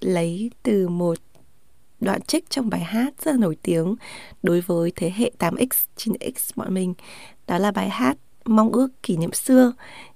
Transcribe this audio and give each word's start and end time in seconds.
lấy 0.00 0.50
từ 0.62 0.88
một 0.88 1.18
đoạn 2.00 2.22
trích 2.22 2.50
trong 2.50 2.70
bài 2.70 2.80
hát 2.80 3.14
rất 3.24 3.30
là 3.30 3.38
nổi 3.38 3.56
tiếng 3.62 3.94
đối 4.42 4.60
với 4.60 4.92
thế 4.96 5.12
hệ 5.16 5.30
8X, 5.38 5.68
9X 5.96 6.50
bọn 6.56 6.74
mình. 6.74 6.94
Đó 7.46 7.58
là 7.58 7.70
bài 7.70 7.88
hát 7.88 8.16
Mong 8.44 8.72
ước 8.72 9.02
kỷ 9.02 9.16
niệm 9.16 9.32
xưa. 9.32 9.72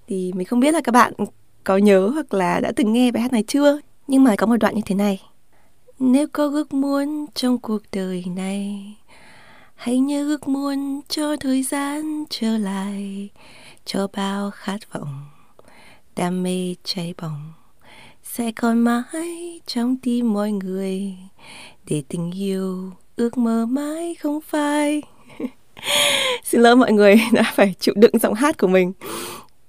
Thì 0.07 0.33
mình 0.33 0.47
không 0.47 0.61
biết 0.61 0.75
là 0.75 0.81
các 0.85 0.93
bạn 0.93 1.13
có 1.65 1.77
nhớ 1.77 2.09
hoặc 2.09 2.35
là 2.35 2.61
đã 2.61 2.73
từng 2.77 2.93
nghe 2.93 3.11
bài 3.11 3.23
hát 3.23 3.33
này 3.33 3.45
chưa? 3.47 3.81
Nhưng 4.07 4.25
mà 4.25 4.35
có 4.39 4.47
một 4.47 4.57
đoạn 4.57 4.75
như 4.75 4.83
thế 4.87 4.95
này. 4.95 5.21
Nếu 5.99 6.27
có 6.33 6.45
ước 6.45 6.75
muốn 6.75 7.27
trong 7.35 7.59
cuộc 7.59 7.83
đời 7.93 8.25
này 8.37 8.97
Hãy 9.75 9.99
nhớ 9.99 10.27
ước 10.27 10.49
muốn 10.49 11.01
cho 11.09 11.37
thời 11.37 11.63
gian 11.63 12.25
trở 12.31 12.59
lại 12.59 13.29
Cho 13.85 14.07
bao 14.13 14.51
khát 14.51 14.93
vọng 14.93 15.25
Đam 16.17 16.43
mê 16.43 16.75
cháy 16.85 17.15
bỏng 17.23 17.53
sẽ 18.37 18.53
còn 18.53 18.79
mãi 18.79 19.61
trong 19.67 19.97
tim 19.97 20.33
mọi 20.33 20.53
người. 20.53 21.15
Để 21.91 22.03
tình 22.09 22.31
yêu 22.31 22.91
ước 23.17 23.39
mơ 23.39 23.67
mãi 23.67 24.15
không 24.15 24.41
phai. 24.41 25.03
Xin 26.45 26.61
lỗi 26.61 26.77
mọi 26.77 26.93
người 26.93 27.21
đã 27.33 27.53
phải 27.55 27.75
chịu 27.81 27.95
đựng 27.97 28.19
giọng 28.19 28.35
hát 28.35 28.59
của 28.59 28.67
mình. 28.67 28.93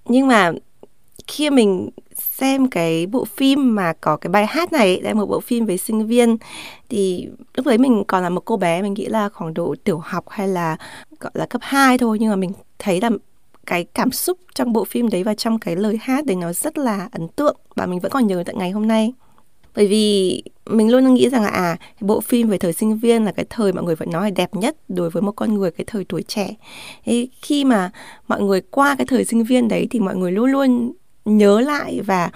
Nhưng 0.05 0.27
mà 0.27 0.51
khi 1.27 1.49
mình 1.49 1.89
xem 2.15 2.69
cái 2.69 3.05
bộ 3.05 3.25
phim 3.25 3.75
mà 3.75 3.93
có 3.93 4.17
cái 4.17 4.29
bài 4.29 4.45
hát 4.45 4.73
này 4.73 5.01
là 5.01 5.13
một 5.13 5.25
bộ 5.25 5.39
phim 5.39 5.65
về 5.65 5.77
sinh 5.77 6.07
viên, 6.07 6.37
thì 6.89 7.27
lúc 7.53 7.65
đấy 7.65 7.77
mình 7.77 8.03
còn 8.07 8.23
là 8.23 8.29
một 8.29 8.41
cô 8.45 8.57
bé, 8.57 8.81
mình 8.81 8.93
nghĩ 8.93 9.05
là 9.05 9.29
khoảng 9.29 9.53
độ 9.53 9.75
tiểu 9.83 9.97
học 9.97 10.25
hay 10.29 10.47
là, 10.47 10.77
gọi 11.19 11.31
là 11.33 11.45
cấp 11.45 11.61
2 11.63 11.97
thôi. 11.97 12.17
Nhưng 12.19 12.29
mà 12.29 12.35
mình 12.35 12.51
thấy 12.79 13.01
là 13.01 13.09
cái 13.65 13.83
cảm 13.83 14.11
xúc 14.11 14.37
trong 14.55 14.73
bộ 14.73 14.83
phim 14.83 15.09
đấy 15.09 15.23
và 15.23 15.33
trong 15.33 15.59
cái 15.59 15.75
lời 15.75 15.97
hát 16.01 16.25
đấy 16.25 16.35
nó 16.35 16.53
rất 16.53 16.77
là 16.77 17.09
ấn 17.11 17.27
tượng 17.27 17.57
và 17.75 17.85
mình 17.85 17.99
vẫn 17.99 18.11
còn 18.11 18.27
nhớ 18.27 18.43
tận 18.45 18.57
ngày 18.57 18.71
hôm 18.71 18.87
nay. 18.87 19.13
Bởi 19.75 19.87
vì 19.87 20.43
mình 20.65 20.91
luôn 20.91 21.13
nghĩ 21.13 21.29
rằng 21.29 21.43
là 21.43 21.49
à 21.49 21.77
bộ 22.01 22.21
phim 22.21 22.47
về 22.47 22.57
thời 22.57 22.73
sinh 22.73 22.97
viên 22.97 23.25
là 23.25 23.31
cái 23.31 23.45
thời 23.49 23.73
mọi 23.73 23.83
người 23.83 23.95
vẫn 23.95 24.09
nói 24.09 24.23
là 24.23 24.29
đẹp 24.29 24.55
nhất 24.55 24.75
đối 24.87 25.09
với 25.09 25.21
một 25.21 25.31
con 25.31 25.53
người 25.53 25.71
cái 25.71 25.85
thời 25.87 26.05
tuổi 26.05 26.23
trẻ. 26.23 26.53
Thế 27.05 27.27
khi 27.41 27.65
mà 27.65 27.91
mọi 28.27 28.41
người 28.41 28.61
qua 28.61 28.95
cái 28.95 29.05
thời 29.05 29.25
sinh 29.25 29.43
viên 29.43 29.67
đấy 29.67 29.87
thì 29.91 29.99
mọi 29.99 30.15
người 30.15 30.31
luôn 30.31 30.51
luôn 30.51 30.91
nhớ 31.25 31.59
lại 31.59 32.01
và 32.05 32.31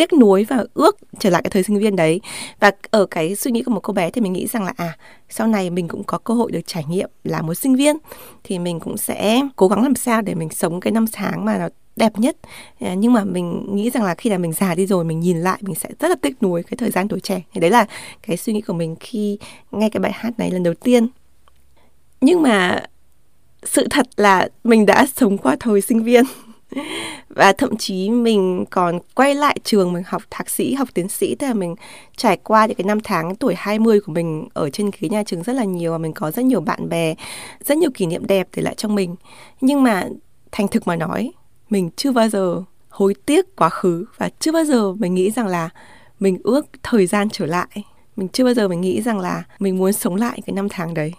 tiếc 0.00 0.12
nuối 0.12 0.44
và 0.44 0.64
ước 0.74 0.96
trở 1.18 1.30
lại 1.30 1.42
cái 1.42 1.50
thời 1.50 1.62
sinh 1.62 1.78
viên 1.78 1.96
đấy. 1.96 2.20
Và 2.60 2.70
ở 2.90 3.06
cái 3.06 3.36
suy 3.36 3.50
nghĩ 3.50 3.62
của 3.62 3.70
một 3.70 3.80
cô 3.80 3.92
bé 3.92 4.10
thì 4.10 4.20
mình 4.20 4.32
nghĩ 4.32 4.46
rằng 4.46 4.64
là 4.64 4.72
à 4.76 4.96
sau 5.28 5.46
này 5.46 5.70
mình 5.70 5.88
cũng 5.88 6.04
có 6.04 6.18
cơ 6.18 6.34
hội 6.34 6.52
được 6.52 6.60
trải 6.66 6.84
nghiệm 6.88 7.10
là 7.24 7.42
một 7.42 7.54
sinh 7.54 7.76
viên, 7.76 7.96
thì 8.44 8.58
mình 8.58 8.80
cũng 8.80 8.96
sẽ 8.96 9.40
cố 9.56 9.68
gắng 9.68 9.82
làm 9.82 9.94
sao 9.94 10.22
để 10.22 10.34
mình 10.34 10.50
sống 10.50 10.80
cái 10.80 10.92
năm 10.92 11.04
tháng 11.12 11.44
mà 11.44 11.58
nó 11.58 11.68
đẹp 11.96 12.18
nhất. 12.18 12.36
À, 12.80 12.94
nhưng 12.94 13.12
mà 13.12 13.24
mình 13.24 13.66
nghĩ 13.76 13.90
rằng 13.90 14.04
là 14.04 14.14
khi 14.14 14.30
là 14.30 14.38
mình 14.38 14.52
già 14.52 14.74
đi 14.74 14.86
rồi, 14.86 15.04
mình 15.04 15.20
nhìn 15.20 15.40
lại, 15.40 15.58
mình 15.60 15.74
sẽ 15.74 15.88
rất 16.00 16.08
là 16.08 16.16
tiếc 16.22 16.42
nuối 16.42 16.62
cái 16.62 16.76
thời 16.76 16.90
gian 16.90 17.08
tuổi 17.08 17.20
trẻ. 17.20 17.42
Thì 17.52 17.60
đấy 17.60 17.70
là 17.70 17.86
cái 18.26 18.36
suy 18.36 18.52
nghĩ 18.52 18.60
của 18.60 18.72
mình 18.72 18.96
khi 19.00 19.38
nghe 19.70 19.88
cái 19.88 20.00
bài 20.00 20.12
hát 20.14 20.38
này 20.38 20.50
lần 20.50 20.62
đầu 20.62 20.74
tiên. 20.74 21.08
Nhưng 22.20 22.42
mà 22.42 22.82
sự 23.62 23.86
thật 23.90 24.06
là 24.16 24.48
mình 24.64 24.86
đã 24.86 25.06
sống 25.16 25.38
qua 25.38 25.56
thời 25.60 25.80
sinh 25.80 26.02
viên. 26.02 26.24
và 27.28 27.52
thậm 27.52 27.76
chí 27.76 28.10
mình 28.10 28.64
còn 28.70 28.98
quay 29.14 29.34
lại 29.34 29.56
trường 29.64 29.92
mình 29.92 30.02
học 30.06 30.22
thạc 30.30 30.50
sĩ, 30.50 30.74
học 30.74 30.88
tiến 30.94 31.08
sĩ 31.08 31.34
tức 31.34 31.46
là 31.46 31.54
mình 31.54 31.74
trải 32.16 32.36
qua 32.36 32.66
những 32.66 32.76
cái 32.76 32.84
năm 32.84 33.00
tháng 33.04 33.36
tuổi 33.36 33.54
20 33.56 34.00
của 34.00 34.12
mình 34.12 34.48
ở 34.52 34.70
trên 34.70 34.90
ghế 35.00 35.08
nhà 35.08 35.22
trường 35.26 35.42
rất 35.42 35.52
là 35.52 35.64
nhiều 35.64 35.92
và 35.92 35.98
mình 35.98 36.12
có 36.12 36.30
rất 36.30 36.44
nhiều 36.44 36.60
bạn 36.60 36.88
bè, 36.88 37.14
rất 37.64 37.78
nhiều 37.78 37.90
kỷ 37.94 38.06
niệm 38.06 38.26
đẹp 38.26 38.48
để 38.56 38.62
lại 38.62 38.74
trong 38.74 38.94
mình. 38.94 39.16
Nhưng 39.60 39.82
mà 39.82 40.04
thành 40.52 40.68
thực 40.68 40.86
mà 40.86 40.96
nói, 40.96 41.32
mình 41.70 41.90
chưa 41.96 42.12
bao 42.12 42.28
giờ 42.28 42.62
hối 42.88 43.14
tiếc 43.26 43.56
quá 43.56 43.68
khứ 43.68 44.04
và 44.16 44.30
chưa 44.38 44.52
bao 44.52 44.64
giờ 44.64 44.92
mình 44.92 45.14
nghĩ 45.14 45.30
rằng 45.30 45.46
là 45.46 45.68
mình 46.20 46.38
ước 46.44 46.66
thời 46.82 47.06
gian 47.06 47.28
trở 47.30 47.46
lại. 47.46 47.84
Mình 48.16 48.28
chưa 48.28 48.44
bao 48.44 48.54
giờ 48.54 48.68
mình 48.68 48.80
nghĩ 48.80 49.02
rằng 49.02 49.18
là 49.18 49.42
mình 49.58 49.78
muốn 49.78 49.92
sống 49.92 50.16
lại 50.16 50.40
cái 50.46 50.54
năm 50.54 50.68
tháng 50.68 50.94
đấy 50.94 51.12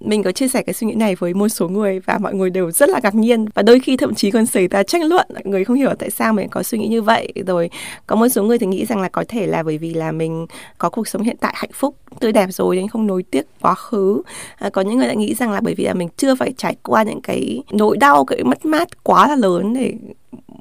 mình 0.00 0.22
có 0.22 0.32
chia 0.32 0.48
sẻ 0.48 0.62
cái 0.62 0.74
suy 0.74 0.86
nghĩ 0.86 0.94
này 0.94 1.14
với 1.14 1.34
một 1.34 1.48
số 1.48 1.68
người 1.68 2.00
và 2.00 2.18
mọi 2.18 2.34
người 2.34 2.50
đều 2.50 2.70
rất 2.70 2.88
là 2.88 3.00
ngạc 3.02 3.14
nhiên. 3.14 3.46
Và 3.54 3.62
đôi 3.62 3.80
khi 3.80 3.96
thậm 3.96 4.14
chí 4.14 4.30
còn 4.30 4.46
xảy 4.46 4.68
ra 4.68 4.82
tranh 4.82 5.02
luận. 5.02 5.26
Mọi 5.34 5.42
người 5.44 5.64
không 5.64 5.76
hiểu 5.76 5.90
tại 5.98 6.10
sao 6.10 6.32
mình 6.32 6.48
có 6.48 6.62
suy 6.62 6.78
nghĩ 6.78 6.88
như 6.88 7.02
vậy. 7.02 7.32
Rồi 7.46 7.70
có 8.06 8.16
một 8.16 8.28
số 8.28 8.42
người 8.42 8.58
thì 8.58 8.66
nghĩ 8.66 8.84
rằng 8.84 9.00
là 9.00 9.08
có 9.08 9.24
thể 9.28 9.46
là 9.46 9.62
bởi 9.62 9.78
vì 9.78 9.94
là 9.94 10.12
mình 10.12 10.46
có 10.78 10.90
cuộc 10.90 11.08
sống 11.08 11.22
hiện 11.22 11.36
tại 11.40 11.54
hạnh 11.56 11.70
phúc 11.72 11.96
tươi 12.20 12.32
đẹp 12.32 12.46
rồi 12.50 12.76
nên 12.76 12.88
không 12.88 13.06
nối 13.06 13.22
tiếc 13.22 13.46
quá 13.60 13.74
khứ. 13.74 14.22
À, 14.56 14.70
có 14.70 14.82
những 14.82 14.98
người 14.98 15.06
lại 15.06 15.16
nghĩ 15.16 15.34
rằng 15.34 15.52
là 15.52 15.60
bởi 15.60 15.74
vì 15.74 15.84
là 15.84 15.94
mình 15.94 16.08
chưa 16.16 16.34
phải 16.34 16.52
trải 16.56 16.76
qua 16.82 17.02
những 17.02 17.20
cái 17.22 17.62
nỗi 17.70 17.96
đau 17.96 18.24
cái 18.24 18.44
mất 18.44 18.64
mát 18.64 19.04
quá 19.04 19.28
là 19.28 19.36
lớn 19.36 19.74
để 19.74 19.92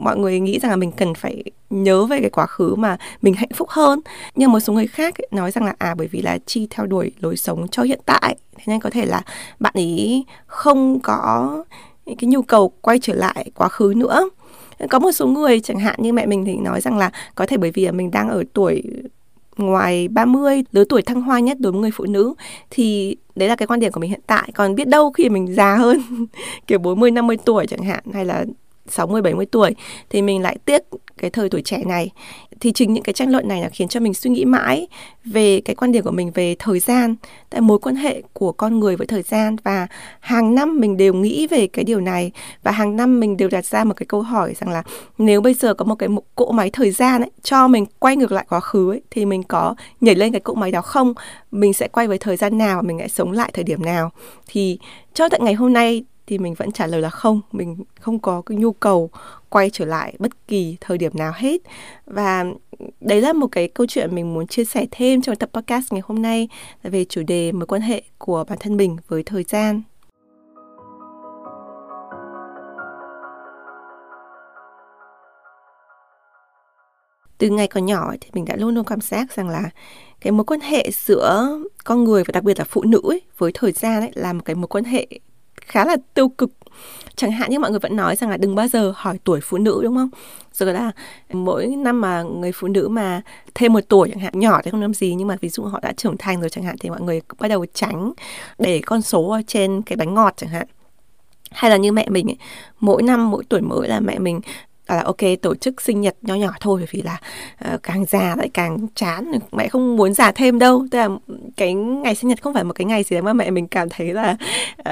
mọi 0.03 0.17
người 0.17 0.39
nghĩ 0.39 0.59
rằng 0.59 0.71
là 0.71 0.75
mình 0.75 0.91
cần 0.91 1.13
phải 1.13 1.43
nhớ 1.69 2.05
về 2.05 2.19
cái 2.21 2.29
quá 2.29 2.45
khứ 2.45 2.75
mà 2.75 2.97
mình 3.21 3.33
hạnh 3.33 3.49
phúc 3.55 3.69
hơn. 3.69 3.99
Nhưng 4.35 4.51
một 4.51 4.59
số 4.59 4.73
người 4.73 4.87
khác 4.87 5.15
ấy, 5.17 5.27
nói 5.31 5.51
rằng 5.51 5.63
là 5.63 5.75
à 5.77 5.95
bởi 5.97 6.07
vì 6.07 6.21
là 6.21 6.37
chi 6.45 6.67
theo 6.69 6.85
đuổi 6.85 7.11
lối 7.19 7.37
sống 7.37 7.67
cho 7.67 7.83
hiện 7.83 7.99
tại. 8.05 8.35
Thế 8.55 8.63
nên 8.67 8.79
có 8.79 8.89
thể 8.89 9.05
là 9.05 9.21
bạn 9.59 9.73
ấy 9.75 10.25
không 10.45 10.99
có 10.99 11.63
cái 12.05 12.27
nhu 12.29 12.41
cầu 12.41 12.69
quay 12.81 12.99
trở 12.99 13.13
lại 13.13 13.51
quá 13.55 13.67
khứ 13.67 13.93
nữa. 13.95 14.29
Có 14.89 14.99
một 14.99 15.11
số 15.11 15.27
người 15.27 15.59
chẳng 15.59 15.79
hạn 15.79 15.95
như 15.99 16.13
mẹ 16.13 16.25
mình 16.25 16.45
thì 16.45 16.55
nói 16.55 16.81
rằng 16.81 16.97
là 16.97 17.11
có 17.35 17.45
thể 17.45 17.57
bởi 17.57 17.71
vì 17.71 17.85
là 17.85 17.91
mình 17.91 18.11
đang 18.11 18.29
ở 18.29 18.43
tuổi 18.53 18.83
ngoài 19.57 20.07
30 20.07 20.63
lứa 20.71 20.83
tuổi 20.89 21.01
thăng 21.01 21.21
hoa 21.21 21.39
nhất 21.39 21.57
đối 21.59 21.71
với 21.71 21.81
người 21.81 21.91
phụ 21.93 22.05
nữ 22.05 22.33
thì 22.69 23.17
đấy 23.35 23.49
là 23.49 23.55
cái 23.55 23.67
quan 23.67 23.79
điểm 23.79 23.91
của 23.91 23.99
mình 23.99 24.09
hiện 24.09 24.21
tại. 24.27 24.51
Còn 24.55 24.75
biết 24.75 24.87
đâu 24.87 25.11
khi 25.11 25.29
mình 25.29 25.55
già 25.55 25.75
hơn 25.75 26.01
kiểu 26.67 26.79
40 26.79 27.11
50 27.11 27.37
tuổi 27.45 27.67
chẳng 27.67 27.83
hạn 27.83 28.03
hay 28.13 28.25
là 28.25 28.45
60 28.87 29.21
70 29.21 29.45
tuổi 29.45 29.75
thì 30.09 30.21
mình 30.21 30.41
lại 30.41 30.57
tiếc 30.65 30.83
cái 31.17 31.29
thời 31.29 31.49
tuổi 31.49 31.61
trẻ 31.61 31.83
này. 31.85 32.11
Thì 32.59 32.71
chính 32.71 32.93
những 32.93 33.03
cái 33.03 33.13
tranh 33.13 33.31
luận 33.31 33.47
này 33.47 33.61
là 33.61 33.69
khiến 33.69 33.87
cho 33.87 33.99
mình 33.99 34.13
suy 34.13 34.29
nghĩ 34.29 34.45
mãi 34.45 34.87
về 35.25 35.61
cái 35.61 35.75
quan 35.75 35.91
điểm 35.91 36.03
của 36.03 36.11
mình 36.11 36.31
về 36.31 36.55
thời 36.59 36.79
gian 36.79 37.15
tại 37.49 37.61
mối 37.61 37.79
quan 37.79 37.95
hệ 37.95 38.21
của 38.33 38.51
con 38.51 38.79
người 38.79 38.95
với 38.95 39.07
thời 39.07 39.21
gian. 39.21 39.55
Và 39.63 39.87
hàng 40.19 40.55
năm 40.55 40.79
mình 40.79 40.97
đều 40.97 41.13
nghĩ 41.13 41.47
về 41.47 41.67
cái 41.67 41.85
điều 41.85 41.99
này 41.99 42.31
và 42.63 42.71
hàng 42.71 42.95
năm 42.95 43.19
mình 43.19 43.37
đều 43.37 43.49
đặt 43.49 43.65
ra 43.65 43.83
một 43.83 43.93
cái 43.93 44.05
câu 44.05 44.21
hỏi 44.21 44.53
rằng 44.59 44.69
là 44.69 44.83
nếu 45.17 45.41
bây 45.41 45.53
giờ 45.53 45.73
có 45.73 45.85
một 45.85 45.95
cái 45.95 46.09
một 46.09 46.23
cỗ 46.35 46.51
máy 46.51 46.69
thời 46.73 46.91
gian 46.91 47.21
ấy 47.21 47.31
cho 47.43 47.67
mình 47.67 47.85
quay 47.99 48.15
ngược 48.15 48.31
lại 48.31 48.45
quá 48.49 48.59
khứ 48.59 48.91
ấy, 48.91 49.01
thì 49.11 49.25
mình 49.25 49.43
có 49.43 49.75
nhảy 50.01 50.15
lên 50.15 50.31
cái 50.31 50.41
cỗ 50.41 50.53
máy 50.53 50.71
đó 50.71 50.81
không? 50.81 51.13
Mình 51.51 51.73
sẽ 51.73 51.87
quay 51.87 52.07
với 52.07 52.17
thời 52.17 52.37
gian 52.37 52.57
nào 52.57 52.75
và 52.75 52.81
mình 52.81 52.97
sẽ 52.99 53.07
sống 53.07 53.31
lại 53.31 53.51
thời 53.53 53.63
điểm 53.63 53.83
nào? 53.83 54.11
Thì 54.47 54.79
cho 55.13 55.29
tận 55.29 55.45
ngày 55.45 55.53
hôm 55.53 55.73
nay 55.73 56.03
thì 56.27 56.37
mình 56.37 56.53
vẫn 56.53 56.71
trả 56.71 56.87
lời 56.87 57.01
là 57.01 57.09
không. 57.09 57.41
Mình 57.51 57.77
không 57.99 58.19
có 58.19 58.41
cái 58.41 58.57
nhu 58.57 58.71
cầu 58.71 59.09
quay 59.49 59.69
trở 59.69 59.85
lại 59.85 60.15
bất 60.19 60.47
kỳ 60.47 60.77
thời 60.81 60.97
điểm 60.97 61.11
nào 61.15 61.31
hết. 61.35 61.61
Và 62.05 62.45
đấy 63.01 63.21
là 63.21 63.33
một 63.33 63.47
cái 63.51 63.67
câu 63.67 63.87
chuyện 63.89 64.15
mình 64.15 64.33
muốn 64.33 64.47
chia 64.47 64.65
sẻ 64.65 64.85
thêm 64.91 65.21
trong 65.21 65.35
tập 65.35 65.49
podcast 65.53 65.93
ngày 65.93 66.01
hôm 66.05 66.21
nay 66.21 66.49
về 66.83 67.05
chủ 67.05 67.23
đề 67.23 67.51
mối 67.51 67.65
quan 67.65 67.81
hệ 67.81 68.03
của 68.17 68.43
bản 68.49 68.57
thân 68.61 68.77
mình 68.77 68.97
với 69.07 69.23
thời 69.23 69.43
gian. 69.43 69.81
Từ 77.37 77.49
ngày 77.49 77.67
còn 77.67 77.85
nhỏ 77.85 78.13
thì 78.21 78.29
mình 78.33 78.45
đã 78.45 78.55
luôn 78.55 78.75
luôn 78.75 78.85
cảm 78.85 79.01
giác 79.01 79.35
rằng 79.35 79.49
là 79.49 79.69
cái 80.21 80.31
mối 80.31 80.45
quan 80.45 80.59
hệ 80.59 80.89
giữa 80.93 81.59
con 81.83 82.03
người 82.03 82.23
và 82.23 82.31
đặc 82.31 82.43
biệt 82.43 82.59
là 82.59 82.65
phụ 82.69 82.83
nữ 82.83 83.01
ấy, 83.03 83.21
với 83.37 83.51
thời 83.53 83.71
gian 83.71 84.01
ấy 84.01 84.11
là 84.13 84.33
một 84.33 84.41
cái 84.45 84.55
mối 84.55 84.67
quan 84.67 84.83
hệ 84.83 85.07
khá 85.65 85.85
là 85.85 85.97
tiêu 86.13 86.29
cực. 86.29 86.51
Chẳng 87.15 87.31
hạn 87.31 87.51
như 87.51 87.59
mọi 87.59 87.71
người 87.71 87.79
vẫn 87.79 87.95
nói 87.95 88.15
rằng 88.15 88.29
là 88.29 88.37
đừng 88.37 88.55
bao 88.55 88.67
giờ 88.67 88.93
hỏi 88.95 89.19
tuổi 89.23 89.39
phụ 89.43 89.57
nữ 89.57 89.79
đúng 89.83 89.95
không? 89.95 90.09
Rồi 90.53 90.73
là 90.73 90.91
mỗi 91.33 91.67
năm 91.67 92.01
mà 92.01 92.21
người 92.21 92.51
phụ 92.51 92.67
nữ 92.67 92.87
mà 92.87 93.21
thêm 93.55 93.73
một 93.73 93.79
tuổi 93.89 94.09
chẳng 94.09 94.19
hạn 94.19 94.39
nhỏ 94.39 94.61
thì 94.63 94.71
không 94.71 94.81
làm 94.81 94.93
gì 94.93 95.15
nhưng 95.15 95.27
mà 95.27 95.35
ví 95.41 95.49
dụ 95.49 95.63
họ 95.63 95.79
đã 95.79 95.91
trưởng 95.97 96.17
thành 96.17 96.39
rồi 96.41 96.49
chẳng 96.49 96.63
hạn 96.63 96.75
thì 96.79 96.89
mọi 96.89 97.01
người 97.01 97.21
bắt 97.39 97.47
đầu 97.47 97.65
tránh 97.73 98.13
để 98.59 98.81
con 98.85 99.01
số 99.01 99.39
trên 99.47 99.81
cái 99.81 99.95
bánh 99.95 100.13
ngọt 100.13 100.33
chẳng 100.37 100.49
hạn. 100.49 100.67
Hay 101.51 101.71
là 101.71 101.77
như 101.77 101.91
mẹ 101.91 102.09
mình 102.09 102.29
ấy, 102.29 102.37
mỗi 102.79 103.03
năm 103.03 103.31
mỗi 103.31 103.43
tuổi 103.49 103.61
mới 103.61 103.87
là 103.87 103.99
mẹ 103.99 104.19
mình 104.19 104.41
là 104.95 105.03
ok 105.03 105.21
tổ 105.41 105.55
chức 105.55 105.81
sinh 105.81 106.01
nhật 106.01 106.15
nho 106.21 106.35
nhỏ 106.35 106.51
thôi 106.59 106.79
bởi 106.79 106.87
vì 106.91 107.01
là 107.01 107.19
uh, 107.73 107.83
càng 107.83 108.05
già 108.05 108.35
lại 108.35 108.49
càng 108.53 108.87
chán 108.95 109.31
mẹ 109.51 109.67
không 109.67 109.95
muốn 109.95 110.13
già 110.13 110.31
thêm 110.31 110.59
đâu. 110.59 110.87
Tức 110.91 110.97
là 110.99 111.09
cái 111.57 111.73
ngày 111.73 112.15
sinh 112.15 112.29
nhật 112.29 112.41
không 112.41 112.53
phải 112.53 112.63
một 112.63 112.73
cái 112.73 112.85
ngày 112.85 113.03
gì 113.03 113.21
mà 113.21 113.33
mẹ 113.33 113.51
mình 113.51 113.67
cảm 113.67 113.89
thấy 113.89 114.13
là 114.13 114.37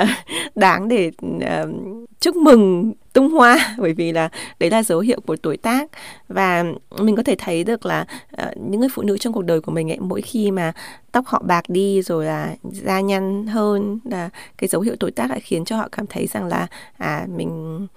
uh, 0.01 0.09
đáng 0.55 0.87
để 0.87 1.11
uh, 1.25 1.69
chúc 2.19 2.35
mừng 2.35 2.93
tung 3.13 3.29
hoa 3.29 3.75
bởi 3.77 3.93
vì 3.93 4.11
là 4.11 4.29
đấy 4.59 4.69
là 4.69 4.83
dấu 4.83 4.99
hiệu 4.99 5.21
của 5.25 5.35
tuổi 5.35 5.57
tác. 5.57 5.91
Và 6.27 6.65
mình 6.99 7.15
có 7.15 7.23
thể 7.23 7.35
thấy 7.39 7.63
được 7.63 7.85
là 7.85 8.05
uh, 8.41 8.57
những 8.57 8.79
người 8.79 8.89
phụ 8.93 9.01
nữ 9.01 9.17
trong 9.17 9.33
cuộc 9.33 9.45
đời 9.45 9.61
của 9.61 9.71
mình 9.71 9.91
ấy 9.91 9.99
mỗi 9.99 10.21
khi 10.21 10.51
mà 10.51 10.73
tóc 11.11 11.25
họ 11.27 11.41
bạc 11.45 11.63
đi 11.67 12.01
rồi 12.01 12.25
là 12.25 12.55
da 12.63 12.99
nhăn 12.99 13.47
hơn 13.47 13.99
là 14.03 14.29
cái 14.57 14.67
dấu 14.67 14.81
hiệu 14.81 14.95
tuổi 14.99 15.11
tác 15.11 15.29
lại 15.29 15.39
khiến 15.39 15.65
cho 15.65 15.77
họ 15.77 15.87
cảm 15.91 16.07
thấy 16.07 16.27
rằng 16.27 16.45
là 16.45 16.67
à 16.97 17.25
mình 17.35 17.87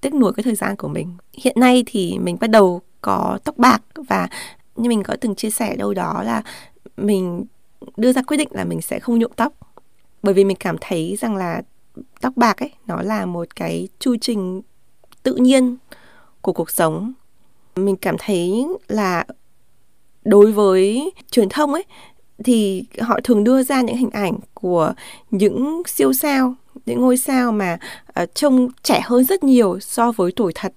tiếc 0.00 0.14
nuối 0.14 0.32
cái 0.32 0.44
thời 0.44 0.54
gian 0.54 0.76
của 0.76 0.88
mình. 0.88 1.16
Hiện 1.32 1.56
nay 1.60 1.82
thì 1.86 2.18
mình 2.18 2.36
bắt 2.40 2.50
đầu 2.50 2.80
có 3.00 3.38
tóc 3.44 3.58
bạc 3.58 3.82
và 4.08 4.28
như 4.76 4.88
mình 4.88 5.02
có 5.02 5.16
từng 5.20 5.34
chia 5.34 5.50
sẻ 5.50 5.76
đâu 5.76 5.94
đó 5.94 6.22
là 6.22 6.42
mình 6.96 7.44
đưa 7.96 8.12
ra 8.12 8.22
quyết 8.22 8.36
định 8.36 8.48
là 8.50 8.64
mình 8.64 8.80
sẽ 8.80 8.98
không 8.98 9.18
nhuộm 9.18 9.30
tóc. 9.36 9.52
Bởi 10.22 10.34
vì 10.34 10.44
mình 10.44 10.56
cảm 10.60 10.76
thấy 10.80 11.16
rằng 11.20 11.36
là 11.36 11.62
tóc 12.20 12.32
bạc 12.36 12.56
ấy, 12.62 12.70
nó 12.86 13.02
là 13.02 13.26
một 13.26 13.56
cái 13.56 13.88
chu 13.98 14.16
trình 14.20 14.62
tự 15.22 15.34
nhiên 15.34 15.76
của 16.40 16.52
cuộc 16.52 16.70
sống. 16.70 17.12
Mình 17.76 17.96
cảm 17.96 18.16
thấy 18.18 18.66
là 18.88 19.24
đối 20.24 20.52
với 20.52 21.12
truyền 21.30 21.48
thông 21.48 21.72
ấy, 21.72 21.84
thì 22.44 22.84
họ 23.00 23.20
thường 23.24 23.44
đưa 23.44 23.62
ra 23.62 23.82
những 23.82 23.96
hình 23.96 24.10
ảnh 24.10 24.38
của 24.54 24.94
những 25.30 25.82
siêu 25.86 26.12
sao 26.12 26.54
những 26.86 27.00
ngôi 27.00 27.16
sao 27.16 27.52
mà 27.52 27.78
uh, 28.22 28.34
trông 28.34 28.68
trẻ 28.82 29.00
hơn 29.04 29.24
rất 29.24 29.44
nhiều 29.44 29.80
so 29.80 30.12
với 30.12 30.32
tuổi 30.36 30.52
thật. 30.54 30.72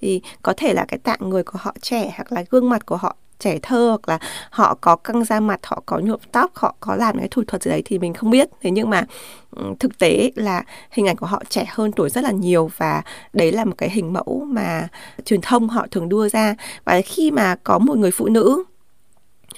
Thì 0.00 0.20
có 0.42 0.54
thể 0.56 0.74
là 0.74 0.84
cái 0.88 0.98
tạng 0.98 1.18
người 1.20 1.42
của 1.42 1.58
họ 1.62 1.74
trẻ 1.80 2.12
hoặc 2.16 2.32
là 2.32 2.44
gương 2.50 2.70
mặt 2.70 2.86
của 2.86 2.96
họ 2.96 3.16
trẻ 3.38 3.58
thơ 3.62 3.88
hoặc 3.88 4.08
là 4.08 4.18
họ 4.50 4.74
có 4.80 4.96
căng 4.96 5.24
da 5.24 5.40
mặt 5.40 5.60
họ 5.62 5.82
có 5.86 5.98
nhuộm 5.98 6.20
tóc 6.32 6.50
họ 6.54 6.74
có 6.80 6.96
làm 6.96 7.18
cái 7.18 7.28
thủ 7.30 7.42
thuật 7.46 7.62
gì 7.62 7.70
đấy 7.70 7.82
thì 7.84 7.98
mình 7.98 8.14
không 8.14 8.30
biết. 8.30 8.48
Thế 8.60 8.70
nhưng 8.70 8.90
mà 8.90 9.04
ừ, 9.50 9.62
thực 9.78 9.98
tế 9.98 10.30
là 10.34 10.62
hình 10.90 11.08
ảnh 11.08 11.16
của 11.16 11.26
họ 11.26 11.42
trẻ 11.48 11.64
hơn 11.68 11.92
tuổi 11.92 12.10
rất 12.10 12.24
là 12.24 12.30
nhiều 12.30 12.70
và 12.76 13.02
đấy 13.32 13.52
là 13.52 13.64
một 13.64 13.74
cái 13.78 13.90
hình 13.90 14.12
mẫu 14.12 14.44
mà 14.48 14.88
truyền 15.24 15.40
thông 15.40 15.68
họ 15.68 15.86
thường 15.90 16.08
đưa 16.08 16.28
ra. 16.28 16.54
Và 16.84 17.00
khi 17.04 17.30
mà 17.30 17.56
có 17.64 17.78
một 17.78 17.98
người 17.98 18.10
phụ 18.10 18.28
nữ 18.28 18.62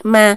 mà 0.02 0.36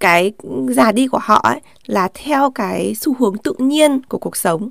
cái 0.00 0.32
già 0.68 0.92
đi 0.92 1.06
của 1.06 1.20
họ 1.22 1.40
ấy 1.44 1.60
là 1.86 2.08
theo 2.14 2.50
cái 2.50 2.94
xu 2.94 3.14
hướng 3.18 3.38
tự 3.38 3.54
nhiên 3.58 4.02
của 4.08 4.18
cuộc 4.18 4.36
sống 4.36 4.70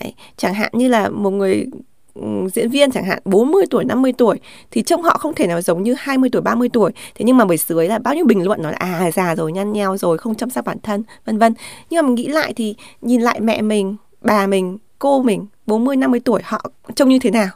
Đấy, 0.00 0.14
chẳng 0.36 0.54
hạn 0.54 0.70
như 0.74 0.88
là 0.88 1.08
một 1.08 1.30
người 1.30 1.66
ừ, 2.14 2.22
diễn 2.54 2.70
viên 2.70 2.90
chẳng 2.90 3.04
hạn 3.04 3.18
40 3.24 3.64
tuổi, 3.70 3.84
50 3.84 4.12
tuổi 4.12 4.40
thì 4.70 4.82
trông 4.82 5.02
họ 5.02 5.18
không 5.18 5.34
thể 5.34 5.46
nào 5.46 5.60
giống 5.60 5.82
như 5.82 5.94
20 5.98 6.30
tuổi, 6.32 6.42
30 6.42 6.68
tuổi. 6.68 6.92
Thế 7.14 7.24
nhưng 7.24 7.36
mà 7.36 7.44
bởi 7.44 7.56
dưới 7.56 7.88
là 7.88 7.98
bao 7.98 8.14
nhiêu 8.14 8.24
bình 8.24 8.44
luận 8.44 8.62
nói 8.62 8.72
là 8.72 8.78
à 8.78 9.10
già 9.10 9.36
rồi, 9.36 9.52
nhăn 9.52 9.72
nheo 9.72 9.96
rồi, 9.96 10.18
không 10.18 10.34
chăm 10.34 10.50
sóc 10.50 10.64
bản 10.64 10.78
thân, 10.82 11.02
vân 11.24 11.38
vân. 11.38 11.54
Nhưng 11.90 12.02
mà 12.02 12.06
mình 12.06 12.14
nghĩ 12.14 12.26
lại 12.26 12.52
thì 12.56 12.74
nhìn 13.00 13.20
lại 13.20 13.40
mẹ 13.40 13.62
mình, 13.62 13.96
bà 14.20 14.46
mình, 14.46 14.78
cô 14.98 15.22
mình 15.22 15.46
40, 15.66 15.96
50 15.96 16.20
tuổi 16.20 16.40
họ 16.44 16.70
trông 16.94 17.08
như 17.08 17.18
thế 17.18 17.30
nào? 17.30 17.48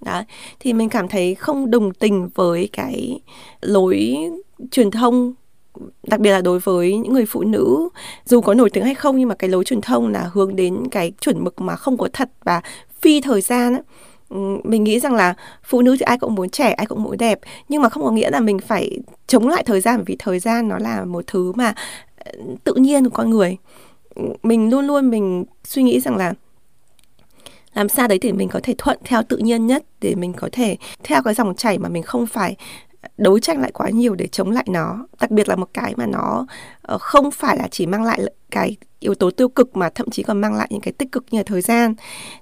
Đó. 0.00 0.22
Thì 0.60 0.72
mình 0.72 0.88
cảm 0.88 1.08
thấy 1.08 1.34
không 1.34 1.70
đồng 1.70 1.94
tình 1.94 2.28
với 2.34 2.68
cái 2.72 3.20
lối 3.60 4.16
truyền 4.70 4.90
thông 4.90 5.34
đặc 6.02 6.20
biệt 6.20 6.30
là 6.30 6.40
đối 6.40 6.58
với 6.58 6.98
những 6.98 7.12
người 7.12 7.26
phụ 7.26 7.44
nữ, 7.44 7.88
dù 8.24 8.40
có 8.40 8.54
nổi 8.54 8.70
tiếng 8.70 8.84
hay 8.84 8.94
không, 8.94 9.18
nhưng 9.18 9.28
mà 9.28 9.34
cái 9.34 9.50
lối 9.50 9.64
truyền 9.64 9.80
thông 9.80 10.08
là 10.08 10.30
hướng 10.32 10.56
đến 10.56 10.88
cái 10.90 11.12
chuẩn 11.20 11.44
mực 11.44 11.60
mà 11.60 11.76
không 11.76 11.96
có 11.98 12.08
thật 12.12 12.30
và 12.44 12.60
phi 13.00 13.20
thời 13.20 13.40
gian 13.40 13.72
ấy 13.72 13.82
ừ, 14.28 14.36
mình 14.64 14.84
nghĩ 14.84 15.00
rằng 15.00 15.14
là 15.14 15.34
phụ 15.64 15.82
nữ 15.82 15.96
thì 15.98 16.02
ai 16.02 16.18
cũng 16.18 16.34
muốn 16.34 16.48
trẻ, 16.48 16.72
ai 16.72 16.86
cũng 16.86 17.02
muốn 17.02 17.16
đẹp, 17.18 17.40
nhưng 17.68 17.82
mà 17.82 17.88
không 17.88 18.04
có 18.04 18.10
nghĩa 18.10 18.30
là 18.30 18.40
mình 18.40 18.58
phải 18.58 18.98
chống 19.26 19.48
lại 19.48 19.62
thời 19.66 19.80
gian 19.80 20.02
vì 20.06 20.16
thời 20.18 20.38
gian 20.38 20.68
nó 20.68 20.78
là 20.78 21.04
một 21.04 21.26
thứ 21.26 21.52
mà 21.52 21.74
ừ, 22.24 22.40
tự 22.64 22.74
nhiên 22.74 23.04
của 23.04 23.10
con 23.10 23.30
người. 23.30 23.56
Ừ, 24.14 24.22
mình 24.42 24.70
luôn 24.70 24.86
luôn 24.86 25.10
mình 25.10 25.44
suy 25.64 25.82
nghĩ 25.82 26.00
rằng 26.00 26.16
là 26.16 26.34
làm 27.74 27.88
sao 27.88 28.08
đấy 28.08 28.18
thì 28.18 28.32
mình 28.32 28.48
có 28.48 28.60
thể 28.62 28.74
thuận 28.78 28.98
theo 29.04 29.22
tự 29.22 29.36
nhiên 29.36 29.66
nhất, 29.66 29.84
để 30.00 30.14
mình 30.14 30.32
có 30.32 30.48
thể 30.52 30.76
theo 31.04 31.22
cái 31.22 31.34
dòng 31.34 31.54
chảy 31.54 31.78
mà 31.78 31.88
mình 31.88 32.02
không 32.02 32.26
phải 32.26 32.56
đấu 33.18 33.38
tranh 33.38 33.60
lại 33.60 33.70
quá 33.72 33.90
nhiều 33.90 34.14
để 34.14 34.26
chống 34.26 34.50
lại 34.50 34.64
nó. 34.68 35.06
Đặc 35.20 35.30
biệt 35.30 35.48
là 35.48 35.56
một 35.56 35.68
cái 35.74 35.94
mà 35.96 36.06
nó 36.06 36.46
ờ, 36.82 36.98
không 36.98 37.30
phải 37.30 37.56
là 37.56 37.68
chỉ 37.70 37.86
mang 37.86 38.04
lại 38.04 38.20
cái 38.50 38.76
yếu 39.00 39.14
tố 39.14 39.30
tiêu 39.30 39.48
cực 39.48 39.76
mà 39.76 39.90
thậm 39.90 40.10
chí 40.10 40.22
còn 40.22 40.40
mang 40.40 40.54
lại 40.54 40.68
những 40.70 40.80
cái 40.80 40.92
tích 40.92 41.12
cực 41.12 41.24
như 41.30 41.38
là 41.38 41.42
thời 41.42 41.60
gian. 41.60 41.94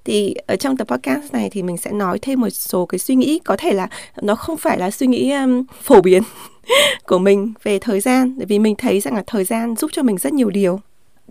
Thì 0.04 0.34
ở 0.46 0.56
trong 0.56 0.76
tập 0.76 0.88
podcast 0.88 1.32
này 1.32 1.48
thì 1.52 1.62
mình 1.62 1.76
sẽ 1.76 1.92
nói 1.92 2.18
thêm 2.22 2.40
một 2.40 2.50
số 2.50 2.86
cái 2.86 2.98
suy 2.98 3.14
nghĩ 3.14 3.38
có 3.38 3.56
thể 3.56 3.72
là 3.72 3.88
nó 4.22 4.34
không 4.34 4.56
phải 4.56 4.78
là 4.78 4.90
suy 4.90 5.06
nghĩ 5.06 5.32
um, 5.32 5.64
phổ 5.82 6.00
biến 6.00 6.22
của 7.06 7.18
mình 7.18 7.52
về 7.62 7.78
thời 7.78 8.00
gian 8.00 8.34
bởi 8.36 8.46
vì 8.46 8.58
mình 8.58 8.74
thấy 8.78 9.00
rằng 9.00 9.14
là 9.14 9.24
thời 9.26 9.44
gian 9.44 9.76
giúp 9.76 9.90
cho 9.94 10.02
mình 10.02 10.18
rất 10.18 10.32
nhiều 10.32 10.50
điều. 10.50 10.80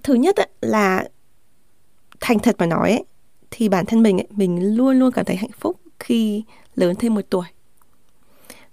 Thứ 0.03 0.13
nhất 0.13 0.35
là 0.61 1.05
thành 2.19 2.39
thật 2.39 2.55
mà 2.59 2.65
nói 2.65 2.91
ấy, 2.91 3.03
thì 3.51 3.69
bản 3.69 3.85
thân 3.85 4.03
mình 4.03 4.17
ấy, 4.17 4.27
mình 4.29 4.75
luôn 4.75 4.99
luôn 4.99 5.11
cảm 5.11 5.25
thấy 5.25 5.35
hạnh 5.35 5.51
phúc 5.59 5.79
khi 5.99 6.43
lớn 6.75 6.95
thêm 6.99 7.13
một 7.13 7.21
tuổi 7.29 7.45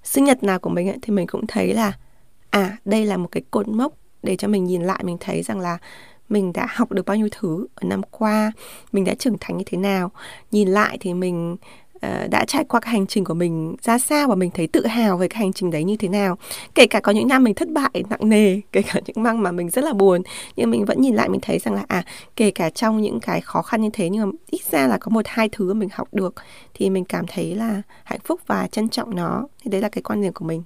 sinh 0.02 0.25
nhật 0.25 0.43
nào 0.43 0.58
của 0.58 0.70
mình 0.70 0.88
ấy, 0.88 0.99
thì 1.02 1.12
mình 1.12 1.26
cũng 1.26 1.46
thấy 1.46 1.75
là 1.75 1.93
à 2.50 2.76
đây 2.84 3.06
là 3.06 3.16
một 3.16 3.28
cái 3.32 3.43
cột 3.50 3.69
mốc 3.69 3.93
để 4.22 4.37
cho 4.37 4.49
mình 4.49 4.64
nhìn 4.64 4.82
lại 4.82 5.04
mình 5.04 5.16
thấy 5.20 5.43
rằng 5.43 5.60
là 5.60 5.78
mình 6.28 6.52
đã 6.52 6.66
học 6.70 6.93
được 6.93 7.06
bao 7.06 7.16
nhiêu 7.16 7.28
thứ 7.31 7.66
ở 7.75 7.88
năm 7.88 8.00
qua 8.10 8.52
mình 8.93 9.04
đã 9.04 9.14
trưởng 9.14 9.37
thành 9.40 9.56
như 9.56 9.64
thế 9.66 9.78
nào. 9.78 10.10
Nhìn 10.50 10.69
lại 10.69 10.99
thì 11.00 11.14
mình 11.14 11.56
Ờ, 12.02 12.26
đã 12.31 12.44
trải 12.44 12.64
qua 12.64 12.81
cái 12.81 12.93
hành 12.93 13.06
trình 13.06 13.25
của 13.25 13.34
mình 13.34 13.76
ra 13.82 13.99
sao 13.99 14.28
và 14.28 14.34
mình 14.34 14.50
thấy 14.54 14.66
tự 14.66 14.87
hào 14.87 15.16
về 15.16 15.28
cái 15.28 15.38
hành 15.38 15.52
trình 15.52 15.70
đấy 15.70 15.84
như 15.84 15.96
thế 15.96 16.08
nào. 16.08 16.38
Kể 16.75 16.87
cả 16.87 17.00
có 17.00 17.12
những 17.12 17.28
năm 17.28 17.44
mình 17.44 17.54
thất 17.54 17.69
bại 17.69 18.04
nặng 18.10 18.28
nề 18.28 18.60
kể 18.72 18.82
cả 18.82 19.00
những 19.06 19.22
năm 19.22 19.43
mà 19.43 19.52
mình 19.52 19.70
rất 19.70 19.84
là 19.84 19.93
buồn 19.93 20.22
nhưng 20.56 20.70
mình 20.70 20.84
vẫn 20.84 21.00
nhìn 21.00 21.14
lại 21.14 21.28
mình 21.28 21.40
thấy 21.40 21.58
rằng 21.58 21.75
là 21.75 21.84
à 21.88 22.04
kể 22.37 22.50
cả 22.50 22.70
trong 22.70 23.00
những 23.02 23.20
cái 23.20 23.40
khó 23.40 23.62
khăn 23.62 23.82
như 23.82 23.90
thế 23.93 24.10
nhưng 24.10 24.26
mà 24.26 24.32
ít 24.50 24.62
ra 24.70 24.87
là 24.87 24.99
có 24.99 25.10
một 25.10 25.22
hai 25.26 25.49
thứ 25.52 25.75
mình 25.75 25.88
học 25.93 26.08
được 26.12 26.34
thì 26.75 26.90
mình 26.90 27.04
cảm 27.04 27.26
thấy 27.26 27.54
là 27.54 27.82
hạnh 28.05 28.20
phúc 28.25 28.40
và 28.46 28.69
trân 28.72 28.88
trọng 28.88 29.16
nó. 29.16 29.48
Thì 29.62 29.70
đấy 29.70 29.81
là 29.81 29.88
cái 29.88 30.02
quan 30.02 30.22
điểm 30.22 30.32
của 30.32 30.44
mình. 30.44 30.62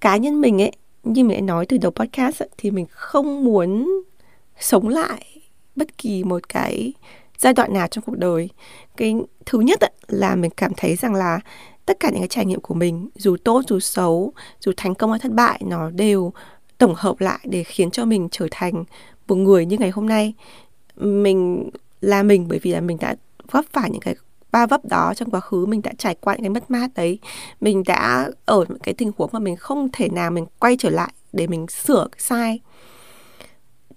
Cá 0.00 0.16
nhân 0.16 0.40
mình 0.40 0.62
ấy 0.62 0.72
như 1.04 1.24
mình 1.24 1.36
đã 1.36 1.54
nói 1.54 1.66
từ 1.66 1.78
đầu 1.78 1.92
podcast 1.92 2.42
ấy, 2.42 2.48
thì 2.58 2.70
mình 2.70 2.86
không 2.90 3.44
muốn 3.44 3.88
sống 4.58 4.88
lại 4.88 5.24
bất 5.76 5.98
kỳ 5.98 6.24
một 6.24 6.48
cái 6.48 6.92
giai 7.42 7.52
đoạn 7.52 7.72
nào 7.72 7.86
trong 7.86 8.04
cuộc 8.04 8.18
đời. 8.18 8.48
Cái 8.96 9.14
thứ 9.46 9.60
nhất 9.60 9.80
ấy, 9.80 9.90
là 10.08 10.36
mình 10.36 10.50
cảm 10.56 10.72
thấy 10.76 10.96
rằng 10.96 11.14
là 11.14 11.40
tất 11.86 12.00
cả 12.00 12.10
những 12.10 12.20
cái 12.20 12.28
trải 12.28 12.46
nghiệm 12.46 12.60
của 12.60 12.74
mình 12.74 13.08
dù 13.14 13.36
tốt 13.44 13.62
dù 13.68 13.80
xấu 13.80 14.32
dù 14.60 14.72
thành 14.76 14.94
công 14.94 15.10
hay 15.10 15.20
thất 15.20 15.32
bại 15.32 15.62
nó 15.64 15.90
đều 15.90 16.32
tổng 16.78 16.94
hợp 16.96 17.20
lại 17.20 17.38
để 17.44 17.64
khiến 17.64 17.90
cho 17.90 18.04
mình 18.04 18.28
trở 18.30 18.48
thành 18.50 18.84
một 19.28 19.34
người 19.34 19.66
như 19.66 19.76
ngày 19.78 19.90
hôm 19.90 20.06
nay. 20.06 20.34
Mình 20.96 21.70
là 22.00 22.22
mình 22.22 22.48
bởi 22.48 22.58
vì 22.58 22.72
là 22.72 22.80
mình 22.80 22.96
đã 23.00 23.14
vấp 23.50 23.64
phải 23.72 23.90
những 23.90 24.00
cái 24.00 24.14
ba 24.52 24.66
vấp 24.66 24.84
đó 24.84 25.12
trong 25.16 25.30
quá 25.30 25.40
khứ 25.40 25.66
mình 25.66 25.82
đã 25.82 25.92
trải 25.98 26.14
qua 26.20 26.34
những 26.34 26.42
cái 26.42 26.50
mất 26.50 26.70
mát 26.70 26.88
đấy. 26.94 27.18
Mình 27.60 27.82
đã 27.86 28.30
ở 28.44 28.64
cái 28.82 28.94
tình 28.94 29.12
huống 29.16 29.30
mà 29.32 29.38
mình 29.38 29.56
không 29.56 29.88
thể 29.92 30.08
nào 30.08 30.30
mình 30.30 30.46
quay 30.58 30.76
trở 30.78 30.90
lại 30.90 31.12
để 31.32 31.46
mình 31.46 31.66
sửa 31.68 32.08
cái 32.12 32.20
sai. 32.20 32.60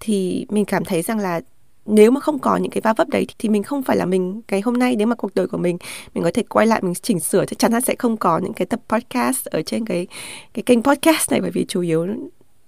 Thì 0.00 0.46
mình 0.48 0.64
cảm 0.64 0.84
thấy 0.84 1.02
rằng 1.02 1.18
là 1.18 1.40
nếu 1.86 2.10
mà 2.10 2.20
không 2.20 2.38
có 2.38 2.56
những 2.56 2.70
cái 2.70 2.80
va 2.80 2.92
vấp 2.92 3.08
đấy 3.08 3.26
thì 3.38 3.48
mình 3.48 3.62
không 3.62 3.82
phải 3.82 3.96
là 3.96 4.06
mình 4.06 4.42
ngày 4.50 4.60
hôm 4.60 4.74
nay. 4.74 4.96
Nếu 4.96 5.06
mà 5.06 5.14
cuộc 5.14 5.34
đời 5.34 5.46
của 5.46 5.58
mình 5.58 5.78
mình 6.14 6.24
có 6.24 6.30
thể 6.34 6.42
quay 6.42 6.66
lại 6.66 6.80
mình 6.82 6.94
chỉnh 6.94 7.20
sửa 7.20 7.44
chắc 7.46 7.58
chắn 7.58 7.72
là 7.72 7.80
sẽ 7.80 7.94
không 7.98 8.16
có 8.16 8.38
những 8.38 8.52
cái 8.52 8.66
tập 8.66 8.80
podcast 8.88 9.46
ở 9.46 9.62
trên 9.62 9.84
cái 9.84 10.06
cái 10.54 10.62
kênh 10.62 10.82
podcast 10.82 11.30
này. 11.30 11.40
Bởi 11.40 11.50
vì 11.50 11.64
chủ 11.68 11.80
yếu 11.80 12.06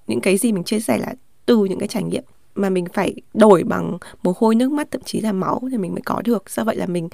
những 0.06 0.20
cái 0.20 0.36
gì 0.36 0.52
mình 0.52 0.64
chia 0.64 0.80
sẻ 0.80 0.98
là 0.98 1.14
từ 1.46 1.64
những 1.64 1.78
cái 1.78 1.88
trải 1.88 2.02
nghiệm 2.02 2.24
mà 2.54 2.70
mình 2.70 2.86
phải 2.92 3.14
đổi 3.34 3.64
bằng 3.64 3.98
mồ 4.22 4.32
hôi 4.36 4.54
nước 4.54 4.72
mắt 4.72 4.90
thậm 4.90 5.02
chí 5.04 5.20
là 5.20 5.32
máu 5.32 5.60
thì 5.70 5.76
mình 5.78 5.92
mới 5.92 6.02
có 6.04 6.22
được. 6.24 6.50
Do 6.50 6.64
vậy 6.64 6.76
là 6.76 6.86
mình 6.86 7.08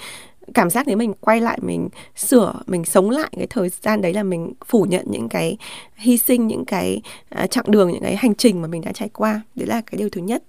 cảm 0.55 0.71
giác 0.71 0.89
nếu 0.89 0.97
mình 0.97 1.13
quay 1.21 1.41
lại 1.41 1.59
mình 1.63 1.89
sửa 2.17 2.53
mình 2.67 2.85
sống 2.85 3.11
lại 3.11 3.29
cái 3.37 3.47
thời 3.47 3.69
gian 3.69 4.01
đấy 4.03 4.15
là 4.15 4.23
mình 4.23 4.53
phủ 4.67 4.83
nhận 4.83 5.07
những 5.09 5.29
cái 5.29 5.57
hy 5.95 6.17
sinh 6.17 6.47
những 6.47 6.65
cái 6.65 7.03
uh, 7.43 7.51
chặng 7.51 7.65
đường 7.69 7.93
những 7.93 8.03
cái 8.03 8.17
hành 8.17 8.35
trình 8.35 8.63
mà 8.63 8.69
mình 8.69 8.83
đã 8.83 8.93
trải 8.93 9.09
qua. 9.09 9.41
Đấy 9.55 9.67
là 9.67 9.81
cái 9.81 9.99
điều 9.99 10.09
thứ 10.09 10.21
nhất 10.21 10.43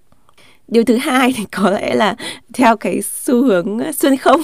điều 0.68 0.84
thứ 0.84 0.98
hai 0.98 1.34
thì 1.38 1.46
có 1.52 1.70
lẽ 1.70 1.96
là 1.96 2.16
theo 2.54 2.78
cái 2.78 3.02
xu 3.02 3.44
hướng 3.44 3.80
ờ, 3.80 3.92
xuyên 3.92 4.18
không. 4.18 4.42